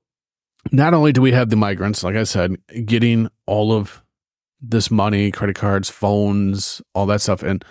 not 0.70 0.94
only 0.94 1.12
do 1.12 1.20
we 1.20 1.32
have 1.32 1.50
the 1.50 1.56
migrants, 1.56 2.04
like 2.04 2.14
I 2.14 2.24
said, 2.24 2.56
getting 2.86 3.28
all 3.46 3.72
of 3.72 4.02
this 4.60 4.90
money, 4.90 5.30
credit 5.32 5.56
cards, 5.56 5.90
phones, 5.90 6.80
all 6.94 7.06
that 7.06 7.20
stuff, 7.20 7.42
and 7.42 7.64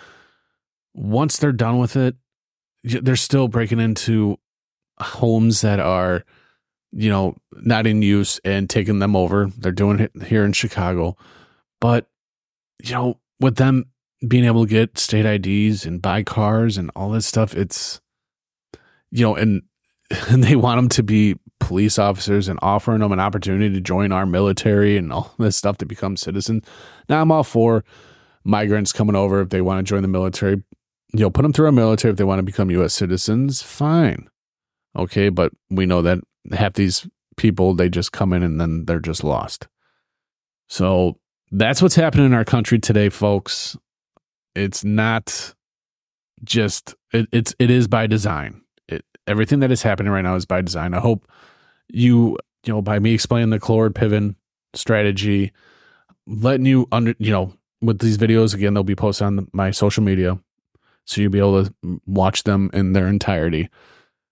once 0.94 1.38
they're 1.38 1.52
done 1.52 1.78
with 1.78 1.96
it, 1.96 2.16
they're 2.84 3.16
still 3.16 3.48
breaking 3.48 3.80
into 3.80 4.38
homes 5.00 5.60
that 5.62 5.80
are, 5.80 6.24
you 6.92 7.08
know, 7.08 7.36
not 7.52 7.86
in 7.86 8.02
use 8.02 8.40
and 8.44 8.68
taking 8.68 8.98
them 8.98 9.16
over. 9.16 9.50
They're 9.56 9.72
doing 9.72 10.00
it 10.00 10.10
here 10.24 10.44
in 10.44 10.52
Chicago. 10.52 11.16
But, 11.80 12.08
you 12.82 12.92
know, 12.92 13.20
with 13.40 13.56
them 13.56 13.86
being 14.26 14.44
able 14.44 14.66
to 14.66 14.70
get 14.70 14.98
state 14.98 15.26
IDs 15.26 15.86
and 15.86 16.02
buy 16.02 16.22
cars 16.22 16.76
and 16.76 16.90
all 16.94 17.10
this 17.10 17.26
stuff, 17.26 17.54
it's, 17.54 18.00
you 19.10 19.24
know, 19.24 19.34
and, 19.34 19.62
and 20.28 20.44
they 20.44 20.56
want 20.56 20.78
them 20.78 20.88
to 20.90 21.02
be 21.02 21.36
police 21.62 21.98
officers 21.98 22.48
and 22.48 22.58
offering 22.62 23.00
them 23.00 23.12
an 23.12 23.20
opportunity 23.20 23.72
to 23.74 23.80
join 23.80 24.12
our 24.12 24.26
military 24.26 24.96
and 24.96 25.12
all 25.12 25.34
this 25.38 25.56
stuff 25.56 25.78
to 25.78 25.86
become 25.86 26.16
citizens. 26.16 26.64
Now, 27.08 27.22
I'm 27.22 27.30
all 27.30 27.44
for 27.44 27.84
migrants 28.44 28.92
coming 28.92 29.16
over 29.16 29.40
if 29.40 29.50
they 29.50 29.60
want 29.60 29.78
to 29.78 29.88
join 29.88 30.02
the 30.02 30.08
military. 30.08 30.62
You 31.14 31.20
know, 31.20 31.30
put 31.30 31.42
them 31.42 31.52
through 31.52 31.66
our 31.66 31.72
military 31.72 32.10
if 32.10 32.18
they 32.18 32.24
want 32.24 32.38
to 32.38 32.44
become 32.44 32.70
U.S. 32.70 32.94
citizens. 32.94 33.62
Fine. 33.62 34.28
Okay. 34.96 35.28
But 35.28 35.52
we 35.70 35.86
know 35.86 36.02
that 36.02 36.20
half 36.52 36.74
these 36.74 37.06
people, 37.36 37.74
they 37.74 37.88
just 37.88 38.12
come 38.12 38.32
in 38.32 38.42
and 38.42 38.60
then 38.60 38.84
they're 38.86 39.00
just 39.00 39.22
lost. 39.22 39.68
So 40.68 41.18
that's 41.50 41.82
what's 41.82 41.94
happening 41.94 42.26
in 42.26 42.34
our 42.34 42.44
country 42.44 42.78
today, 42.78 43.10
folks. 43.10 43.76
It's 44.54 44.84
not 44.84 45.54
just, 46.44 46.94
it, 47.12 47.26
it's, 47.30 47.54
it 47.58 47.70
is 47.70 47.88
by 47.88 48.06
design. 48.06 48.62
It, 48.88 49.04
everything 49.26 49.60
that 49.60 49.70
is 49.70 49.82
happening 49.82 50.12
right 50.12 50.22
now 50.22 50.34
is 50.34 50.46
by 50.46 50.62
design. 50.62 50.94
I 50.94 51.00
hope 51.00 51.30
you, 51.92 52.38
you 52.64 52.72
know, 52.72 52.82
by 52.82 52.98
me 52.98 53.14
explaining 53.14 53.50
the 53.50 53.60
Cloward 53.60 53.90
Piven 53.90 54.34
strategy, 54.74 55.52
letting 56.26 56.66
you 56.66 56.88
under, 56.90 57.14
you 57.18 57.30
know, 57.30 57.52
with 57.80 57.98
these 57.98 58.18
videos. 58.18 58.54
Again, 58.54 58.74
they'll 58.74 58.82
be 58.82 58.96
posted 58.96 59.26
on 59.26 59.48
my 59.52 59.70
social 59.70 60.02
media, 60.02 60.38
so 61.04 61.20
you'll 61.20 61.30
be 61.30 61.38
able 61.38 61.64
to 61.64 62.00
watch 62.06 62.44
them 62.44 62.70
in 62.72 62.92
their 62.92 63.08
entirety. 63.08 63.68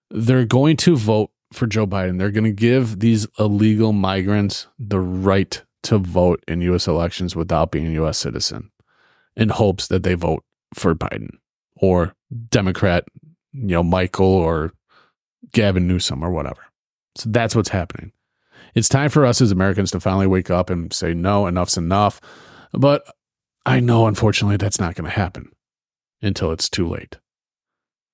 They're 0.09 0.45
going 0.45 0.77
to 0.77 0.95
vote 0.95 1.31
for 1.53 1.67
Joe 1.67 1.85
Biden. 1.85 2.17
They're 2.17 2.31
going 2.31 2.43
to 2.45 2.51
give 2.51 2.99
these 2.99 3.27
illegal 3.37 3.93
migrants 3.93 4.67
the 4.79 4.99
right 4.99 5.61
to 5.83 5.97
vote 5.97 6.43
in 6.47 6.61
U.S. 6.61 6.87
elections 6.87 7.35
without 7.35 7.71
being 7.71 7.87
a 7.87 7.91
U.S. 7.91 8.17
citizen, 8.17 8.71
in 9.35 9.49
hopes 9.49 9.87
that 9.87 10.03
they 10.03 10.13
vote 10.13 10.43
for 10.73 10.95
Biden 10.95 11.37
or 11.75 12.15
Democrat, 12.49 13.05
you 13.51 13.67
know, 13.67 13.83
Michael 13.83 14.25
or 14.25 14.71
Gavin 15.51 15.87
Newsom 15.87 16.23
or 16.23 16.31
whatever. 16.31 16.61
So 17.15 17.29
that's 17.29 17.55
what's 17.55 17.69
happening. 17.69 18.11
It's 18.73 18.89
time 18.89 19.09
for 19.09 19.25
us 19.25 19.41
as 19.41 19.51
Americans 19.51 19.91
to 19.91 19.99
finally 19.99 20.27
wake 20.27 20.49
up 20.49 20.69
and 20.69 20.93
say, 20.93 21.13
no, 21.13 21.45
enough's 21.47 21.77
enough. 21.77 22.21
But 22.71 23.03
I 23.65 23.79
know, 23.79 24.07
unfortunately, 24.07 24.57
that's 24.57 24.79
not 24.79 24.95
going 24.95 25.09
to 25.09 25.15
happen 25.15 25.51
until 26.21 26.51
it's 26.51 26.69
too 26.69 26.87
late. 26.87 27.17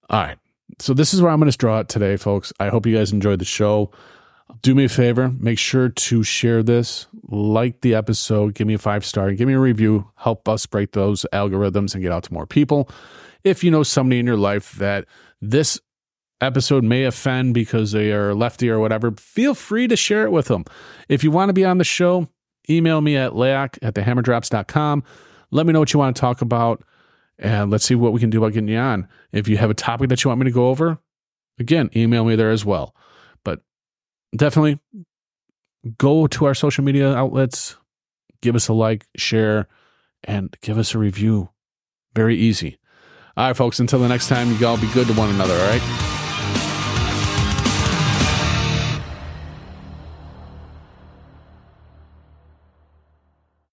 All 0.09 0.21
right. 0.21 0.37
So 0.79 0.93
this 0.93 1.13
is 1.13 1.21
where 1.21 1.31
I'm 1.31 1.39
going 1.39 1.51
to 1.51 1.57
draw 1.57 1.79
it 1.79 1.89
today, 1.89 2.17
folks. 2.17 2.51
I 2.59 2.69
hope 2.69 2.85
you 2.85 2.95
guys 2.95 3.11
enjoyed 3.13 3.39
the 3.39 3.45
show. 3.45 3.91
Do 4.61 4.73
me 4.73 4.85
a 4.85 4.89
favor, 4.89 5.29
make 5.29 5.59
sure 5.59 5.89
to 5.89 6.23
share 6.23 6.63
this, 6.63 7.07
like 7.27 7.81
the 7.81 7.95
episode, 7.95 8.53
give 8.53 8.65
me 8.65 8.75
a 8.75 8.79
five 8.79 9.05
star, 9.05 9.31
give 9.33 9.47
me 9.47 9.53
a 9.53 9.59
review, 9.59 10.09
help 10.15 10.47
us 10.47 10.65
break 10.65 10.93
those 10.93 11.25
algorithms 11.33 11.93
and 11.93 12.01
get 12.01 12.13
out 12.13 12.23
to 12.23 12.33
more 12.33 12.47
people. 12.47 12.89
If 13.43 13.61
you 13.63 13.71
know 13.71 13.83
somebody 13.83 14.19
in 14.19 14.25
your 14.25 14.37
life 14.37 14.71
that 14.73 15.05
this 15.41 15.79
episode 16.41 16.83
may 16.83 17.03
offend 17.03 17.53
because 17.53 17.91
they 17.91 18.11
are 18.11 18.33
lefty 18.33 18.69
or 18.69 18.79
whatever, 18.79 19.11
feel 19.11 19.53
free 19.53 19.87
to 19.87 19.95
share 19.95 20.23
it 20.23 20.31
with 20.31 20.47
them. 20.47 20.65
If 21.09 21.23
you 21.23 21.31
want 21.31 21.49
to 21.49 21.53
be 21.53 21.65
on 21.65 21.77
the 21.77 21.83
show, 21.83 22.29
email 22.69 23.01
me 23.01 23.15
at 23.17 23.31
layak 23.31 23.77
at 23.81 23.95
thehammerdrops.com. 23.95 25.03
Let 25.51 25.65
me 25.65 25.73
know 25.73 25.79
what 25.79 25.93
you 25.93 25.99
want 25.99 26.15
to 26.15 26.19
talk 26.19 26.41
about, 26.41 26.83
and 27.39 27.71
let's 27.71 27.85
see 27.85 27.95
what 27.95 28.13
we 28.13 28.19
can 28.19 28.29
do 28.29 28.39
about 28.39 28.53
getting 28.53 28.69
you 28.69 28.77
on. 28.77 29.07
If 29.31 29.47
you 29.47 29.57
have 29.57 29.69
a 29.69 29.75
topic 29.75 30.09
that 30.09 30.23
you 30.23 30.29
want 30.29 30.39
me 30.39 30.45
to 30.45 30.51
go 30.51 30.67
over, 30.67 30.99
again, 31.59 31.89
email 31.95 32.25
me 32.25 32.35
there 32.35 32.51
as 32.51 32.65
well. 32.65 32.93
But 33.43 33.61
definitely 34.35 34.79
go 35.97 36.27
to 36.27 36.45
our 36.45 36.53
social 36.53 36.83
media 36.83 37.13
outlets, 37.13 37.77
give 38.41 38.55
us 38.55 38.67
a 38.67 38.73
like, 38.73 39.07
share, 39.15 39.67
and 40.23 40.55
give 40.61 40.77
us 40.77 40.93
a 40.93 40.97
review. 40.97 41.49
Very 42.13 42.35
easy. 42.35 42.77
All 43.37 43.47
right, 43.47 43.55
folks, 43.55 43.79
until 43.79 43.99
the 43.99 44.09
next 44.09 44.27
time, 44.27 44.51
you 44.57 44.67
all 44.67 44.77
be 44.77 44.91
good 44.91 45.07
to 45.07 45.13
one 45.13 45.29
another, 45.29 45.53
all 45.53 45.69
right? 45.69 46.16